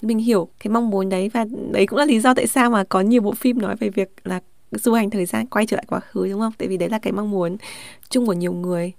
Mình 0.02 0.18
hiểu 0.20 0.50
cái 0.60 0.72
mong 0.72 0.90
muốn 0.90 1.10
đấy 1.10 1.30
và 1.30 1.46
đấy 1.72 1.86
cũng 1.88 2.00
là 2.00 2.06
lý 2.06 2.20
do 2.20 2.34
tại 2.34 2.48
sao 2.48 2.70
mà 2.70 2.84
có 2.84 3.02
nhiều 3.02 3.22
bộ 3.22 3.34
phim 3.34 3.62
nói 3.62 3.76
về 3.76 3.90
việc 3.90 4.16
là 4.24 4.40
du 4.72 4.94
hành 4.94 5.10
thời 5.10 5.26
gian 5.26 5.48
quay 5.48 5.66
trở 5.66 5.78
lại 5.78 5.86
quá 5.88 6.00
khứ, 6.00 6.28
đúng 6.28 6.40
không? 6.40 6.54
Tại 6.58 6.68
vì 6.68 6.78
đấy 6.78 6.90
là 6.90 7.00
cái 7.00 7.14
mong 7.14 7.32
muốn 7.32 7.58
chung 8.10 8.26
của 8.26 8.34
nhiều 8.34 8.54
người 8.54 8.94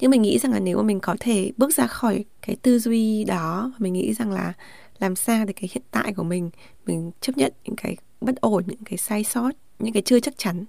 nhưng 0.00 0.10
mình 0.10 0.22
nghĩ 0.22 0.38
rằng 0.38 0.52
là 0.52 0.58
nếu 0.58 0.76
mà 0.76 0.82
mình 0.82 1.00
có 1.00 1.16
thể 1.20 1.52
bước 1.56 1.74
ra 1.74 1.86
khỏi 1.86 2.24
cái 2.42 2.56
tư 2.56 2.78
duy 2.78 3.24
đó, 3.24 3.72
mình 3.78 3.92
nghĩ 3.92 4.14
rằng 4.14 4.30
là 4.30 4.52
làm 4.98 5.16
sao 5.16 5.44
để 5.44 5.52
cái 5.52 5.70
hiện 5.72 5.82
tại 5.90 6.12
của 6.12 6.22
mình 6.22 6.50
mình 6.86 7.10
chấp 7.20 7.36
nhận 7.36 7.52
những 7.64 7.76
cái 7.76 7.96
bất 8.20 8.36
ổn, 8.40 8.64
những 8.66 8.84
cái 8.84 8.98
sai 8.98 9.24
sót, 9.24 9.50
những 9.78 9.92
cái 9.92 10.02
chưa 10.02 10.20
chắc 10.20 10.38
chắn 10.38 10.64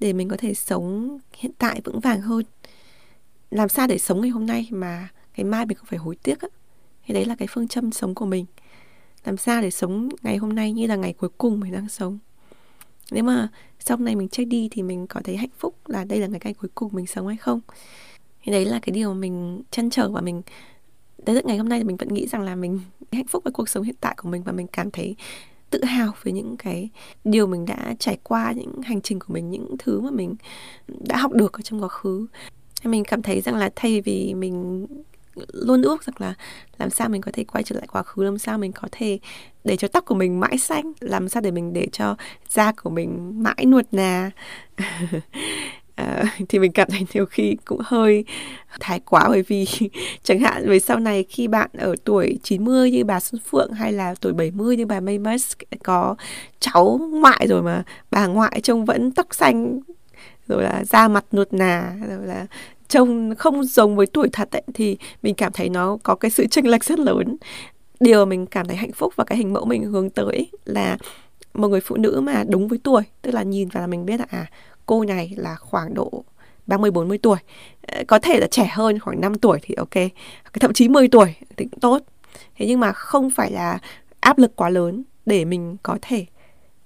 để 0.00 0.12
mình 0.12 0.28
có 0.28 0.36
thể 0.36 0.54
sống 0.54 1.18
hiện 1.36 1.52
tại 1.58 1.80
vững 1.84 2.00
vàng 2.00 2.20
hơn. 2.20 2.44
Làm 3.50 3.68
sao 3.68 3.86
để 3.86 3.98
sống 3.98 4.20
ngày 4.20 4.30
hôm 4.30 4.46
nay 4.46 4.68
mà 4.70 5.08
ngày 5.36 5.44
mai 5.44 5.66
mình 5.66 5.76
không 5.76 5.86
phải 5.86 5.98
hối 5.98 6.16
tiếc 6.16 6.40
á? 6.40 6.48
Thì 7.06 7.14
đấy 7.14 7.24
là 7.24 7.34
cái 7.34 7.48
phương 7.50 7.68
châm 7.68 7.92
sống 7.92 8.14
của 8.14 8.26
mình. 8.26 8.46
Làm 9.24 9.36
sao 9.36 9.62
để 9.62 9.70
sống 9.70 10.08
ngày 10.22 10.36
hôm 10.36 10.54
nay 10.54 10.72
như 10.72 10.86
là 10.86 10.96
ngày 10.96 11.12
cuối 11.12 11.30
cùng 11.38 11.60
mình 11.60 11.72
đang 11.72 11.88
sống? 11.88 12.18
Nếu 13.10 13.24
mà 13.24 13.48
sau 13.78 13.96
này 13.96 14.16
mình 14.16 14.28
chết 14.28 14.44
đi 14.44 14.68
thì 14.70 14.82
mình 14.82 15.06
có 15.06 15.20
thấy 15.24 15.36
hạnh 15.36 15.50
phúc 15.58 15.74
là 15.86 16.04
đây 16.04 16.18
là 16.18 16.26
ngày 16.26 16.40
ngày 16.44 16.54
cuối 16.54 16.70
cùng 16.74 16.92
mình 16.92 17.06
sống 17.06 17.26
hay 17.26 17.36
không? 17.36 17.60
Thì 18.42 18.52
đấy 18.52 18.64
là 18.64 18.78
cái 18.82 18.92
điều 18.92 19.14
mình 19.14 19.62
chăn 19.70 19.90
trở 19.90 20.08
và 20.08 20.20
mình, 20.20 20.42
đến 21.18 21.36
tận 21.36 21.46
ngày 21.46 21.58
hôm 21.58 21.68
nay 21.68 21.78
thì 21.78 21.84
mình 21.84 21.96
vẫn 21.96 22.14
nghĩ 22.14 22.26
rằng 22.26 22.42
là 22.42 22.54
mình 22.54 22.80
hạnh 23.12 23.26
phúc 23.26 23.44
với 23.44 23.52
cuộc 23.52 23.68
sống 23.68 23.82
hiện 23.82 23.96
tại 24.00 24.14
của 24.18 24.28
mình 24.28 24.42
và 24.42 24.52
mình 24.52 24.66
cảm 24.66 24.90
thấy 24.90 25.16
tự 25.70 25.84
hào 25.84 26.12
về 26.22 26.32
những 26.32 26.56
cái 26.56 26.88
điều 27.24 27.46
mình 27.46 27.64
đã 27.66 27.94
trải 27.98 28.18
qua, 28.22 28.52
những 28.52 28.82
hành 28.82 29.00
trình 29.00 29.20
của 29.20 29.34
mình, 29.34 29.50
những 29.50 29.76
thứ 29.78 30.00
mà 30.00 30.10
mình 30.10 30.34
đã 31.08 31.16
học 31.16 31.32
được 31.32 31.52
ở 31.52 31.62
trong 31.62 31.82
quá 31.82 31.88
khứ. 31.88 32.26
Mình 32.84 33.04
cảm 33.04 33.22
thấy 33.22 33.40
rằng 33.40 33.54
là 33.54 33.70
thay 33.76 34.00
vì 34.00 34.34
mình 34.34 34.86
luôn 35.52 35.82
ước 35.82 36.04
rằng 36.04 36.14
là 36.18 36.34
làm 36.78 36.90
sao 36.90 37.08
mình 37.08 37.20
có 37.20 37.30
thể 37.34 37.44
quay 37.44 37.64
trở 37.64 37.76
lại 37.76 37.86
quá 37.92 38.02
khứ, 38.02 38.22
làm 38.22 38.38
sao 38.38 38.58
mình 38.58 38.72
có 38.72 38.88
thể 38.92 39.18
để 39.64 39.76
cho 39.76 39.88
tóc 39.88 40.04
của 40.04 40.14
mình 40.14 40.40
mãi 40.40 40.58
xanh, 40.58 40.92
làm 41.00 41.28
sao 41.28 41.40
để 41.40 41.50
mình 41.50 41.72
để 41.72 41.86
cho 41.92 42.16
da 42.48 42.72
của 42.72 42.90
mình 42.90 43.42
mãi 43.42 43.64
nuột 43.66 43.86
nà. 43.92 44.30
à, 46.00 46.24
thì 46.48 46.58
mình 46.58 46.72
cảm 46.72 46.88
thấy 46.90 47.06
nhiều 47.14 47.26
khi 47.26 47.56
cũng 47.64 47.80
hơi 47.84 48.24
thái 48.80 49.00
quá 49.00 49.28
bởi 49.28 49.42
vì 49.42 49.66
chẳng 50.22 50.40
hạn 50.40 50.68
về 50.68 50.78
sau 50.78 50.98
này 50.98 51.24
khi 51.28 51.48
bạn 51.48 51.70
ở 51.78 51.94
tuổi 52.04 52.38
90 52.42 52.90
như 52.90 53.04
bà 53.04 53.20
Xuân 53.20 53.40
Phượng 53.50 53.72
hay 53.72 53.92
là 53.92 54.14
tuổi 54.20 54.32
70 54.32 54.76
như 54.76 54.86
bà 54.86 55.00
May 55.00 55.18
Musk 55.18 55.58
ờ, 55.70 55.76
có 55.84 56.16
cháu 56.60 57.00
ngoại 57.12 57.46
rồi 57.48 57.62
mà 57.62 57.82
bà 58.10 58.26
ngoại 58.26 58.60
trông 58.62 58.84
vẫn 58.84 59.12
tóc 59.12 59.26
xanh 59.30 59.80
rồi 60.48 60.62
là 60.62 60.84
da 60.84 61.08
mặt 61.08 61.24
nuột 61.32 61.52
nà 61.52 61.92
rồi 62.08 62.26
là 62.26 62.46
trông 62.88 63.34
không 63.34 63.64
giống 63.64 63.96
với 63.96 64.06
tuổi 64.06 64.28
thật 64.32 64.50
ấy, 64.50 64.62
thì 64.74 64.96
mình 65.22 65.34
cảm 65.34 65.52
thấy 65.52 65.68
nó 65.68 65.98
có 66.02 66.14
cái 66.14 66.30
sự 66.30 66.46
chênh 66.46 66.66
lệch 66.66 66.84
rất 66.84 66.98
lớn. 66.98 67.36
Điều 68.00 68.24
mình 68.24 68.46
cảm 68.46 68.66
thấy 68.66 68.76
hạnh 68.76 68.92
phúc 68.92 69.12
và 69.16 69.24
cái 69.24 69.38
hình 69.38 69.52
mẫu 69.52 69.64
mình 69.64 69.84
hướng 69.84 70.10
tới 70.10 70.50
là 70.64 70.96
một 71.54 71.68
người 71.68 71.80
phụ 71.80 71.96
nữ 71.96 72.20
mà 72.22 72.44
đúng 72.48 72.68
với 72.68 72.78
tuổi 72.82 73.02
tức 73.22 73.34
là 73.34 73.42
nhìn 73.42 73.68
vào 73.68 73.80
là 73.80 73.86
mình 73.86 74.06
biết 74.06 74.20
là 74.20 74.26
à 74.30 74.46
cô 74.90 75.04
này 75.04 75.32
là 75.36 75.56
khoảng 75.56 75.94
độ 75.94 76.24
30 76.66 76.90
40 76.90 77.18
tuổi. 77.18 77.38
Ờ, 77.82 78.04
có 78.08 78.18
thể 78.18 78.40
là 78.40 78.46
trẻ 78.50 78.70
hơn 78.72 78.98
khoảng 78.98 79.20
5 79.20 79.34
tuổi 79.34 79.58
thì 79.62 79.74
ok. 79.74 80.10
Thậm 80.60 80.72
chí 80.72 80.88
10 80.88 81.08
tuổi 81.08 81.34
thì 81.56 81.64
cũng 81.64 81.80
tốt. 81.80 82.02
Thế 82.56 82.66
nhưng 82.66 82.80
mà 82.80 82.92
không 82.92 83.30
phải 83.30 83.50
là 83.50 83.78
áp 84.20 84.38
lực 84.38 84.56
quá 84.56 84.68
lớn 84.68 85.02
để 85.26 85.44
mình 85.44 85.76
có 85.82 85.98
thể 86.02 86.26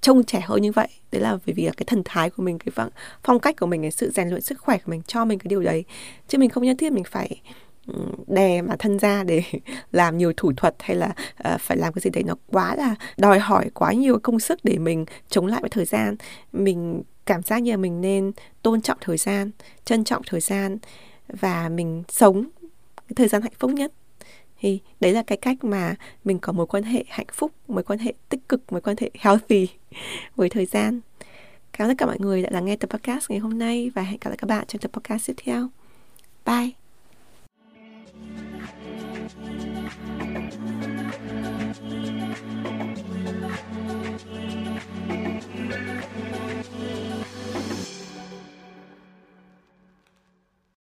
trông 0.00 0.24
trẻ 0.24 0.40
hơn 0.40 0.62
như 0.62 0.72
vậy 0.72 0.88
đấy 1.12 1.22
là 1.22 1.38
bởi 1.46 1.54
vì 1.54 1.70
cái 1.76 1.84
thần 1.86 2.02
thái 2.04 2.30
của 2.30 2.42
mình 2.42 2.58
cái 2.58 2.72
vâng, 2.74 2.90
phong 3.22 3.38
cách 3.38 3.56
của 3.60 3.66
mình 3.66 3.82
cái 3.82 3.90
sự 3.90 4.10
rèn 4.10 4.28
luyện 4.28 4.42
sức 4.42 4.58
khỏe 4.60 4.78
của 4.78 4.90
mình 4.90 5.02
cho 5.06 5.24
mình 5.24 5.38
cái 5.38 5.48
điều 5.48 5.62
đấy 5.62 5.84
chứ 6.28 6.38
mình 6.38 6.50
không 6.50 6.64
nhất 6.64 6.76
thiết 6.78 6.92
mình 6.92 7.04
phải 7.04 7.40
đè 8.26 8.62
mà 8.62 8.76
thân 8.78 8.98
ra 8.98 9.24
để 9.24 9.42
làm 9.92 10.18
nhiều 10.18 10.32
thủ 10.36 10.52
thuật 10.56 10.74
hay 10.78 10.96
là 10.96 11.14
uh, 11.54 11.60
phải 11.60 11.76
làm 11.76 11.92
cái 11.92 12.00
gì 12.00 12.10
đấy 12.10 12.22
nó 12.26 12.34
quá 12.46 12.76
là 12.76 12.94
đòi 13.16 13.38
hỏi 13.38 13.70
quá 13.74 13.92
nhiều 13.92 14.18
công 14.22 14.40
sức 14.40 14.58
để 14.62 14.78
mình 14.78 15.04
chống 15.28 15.46
lại 15.46 15.60
với 15.60 15.70
thời 15.70 15.84
gian 15.84 16.16
mình 16.52 17.02
cảm 17.26 17.42
giác 17.42 17.58
như 17.58 17.70
là 17.70 17.76
mình 17.76 18.00
nên 18.00 18.32
tôn 18.62 18.80
trọng 18.80 18.98
thời 19.00 19.16
gian, 19.16 19.50
trân 19.84 20.04
trọng 20.04 20.22
thời 20.26 20.40
gian 20.40 20.78
và 21.28 21.68
mình 21.68 22.02
sống 22.08 22.44
cái 22.96 23.14
thời 23.16 23.28
gian 23.28 23.42
hạnh 23.42 23.52
phúc 23.58 23.70
nhất. 23.70 23.92
Thì 24.60 24.80
đấy 25.00 25.12
là 25.12 25.22
cái 25.22 25.38
cách 25.38 25.64
mà 25.64 25.94
mình 26.24 26.38
có 26.38 26.52
mối 26.52 26.66
quan 26.66 26.82
hệ 26.82 27.04
hạnh 27.08 27.26
phúc, 27.32 27.52
mối 27.68 27.82
quan 27.82 27.98
hệ 27.98 28.12
tích 28.28 28.48
cực, 28.48 28.72
mối 28.72 28.80
quan 28.80 28.96
hệ 29.00 29.10
healthy 29.18 29.68
với 30.36 30.48
thời 30.48 30.66
gian. 30.66 31.00
Cảm 31.72 31.88
ơn 31.88 31.96
tất 31.96 31.98
cả 31.98 32.06
mọi 32.06 32.18
người 32.18 32.42
đã 32.42 32.50
lắng 32.52 32.64
nghe 32.64 32.76
tập 32.76 32.90
podcast 32.90 33.30
ngày 33.30 33.38
hôm 33.38 33.58
nay 33.58 33.90
và 33.94 34.02
hẹn 34.02 34.18
gặp 34.20 34.30
lại 34.30 34.36
các 34.36 34.46
bạn 34.46 34.66
trong 34.66 34.80
tập 34.80 34.90
podcast 34.92 35.26
tiếp 35.26 35.34
theo. 35.44 35.68
Bye! 36.46 36.83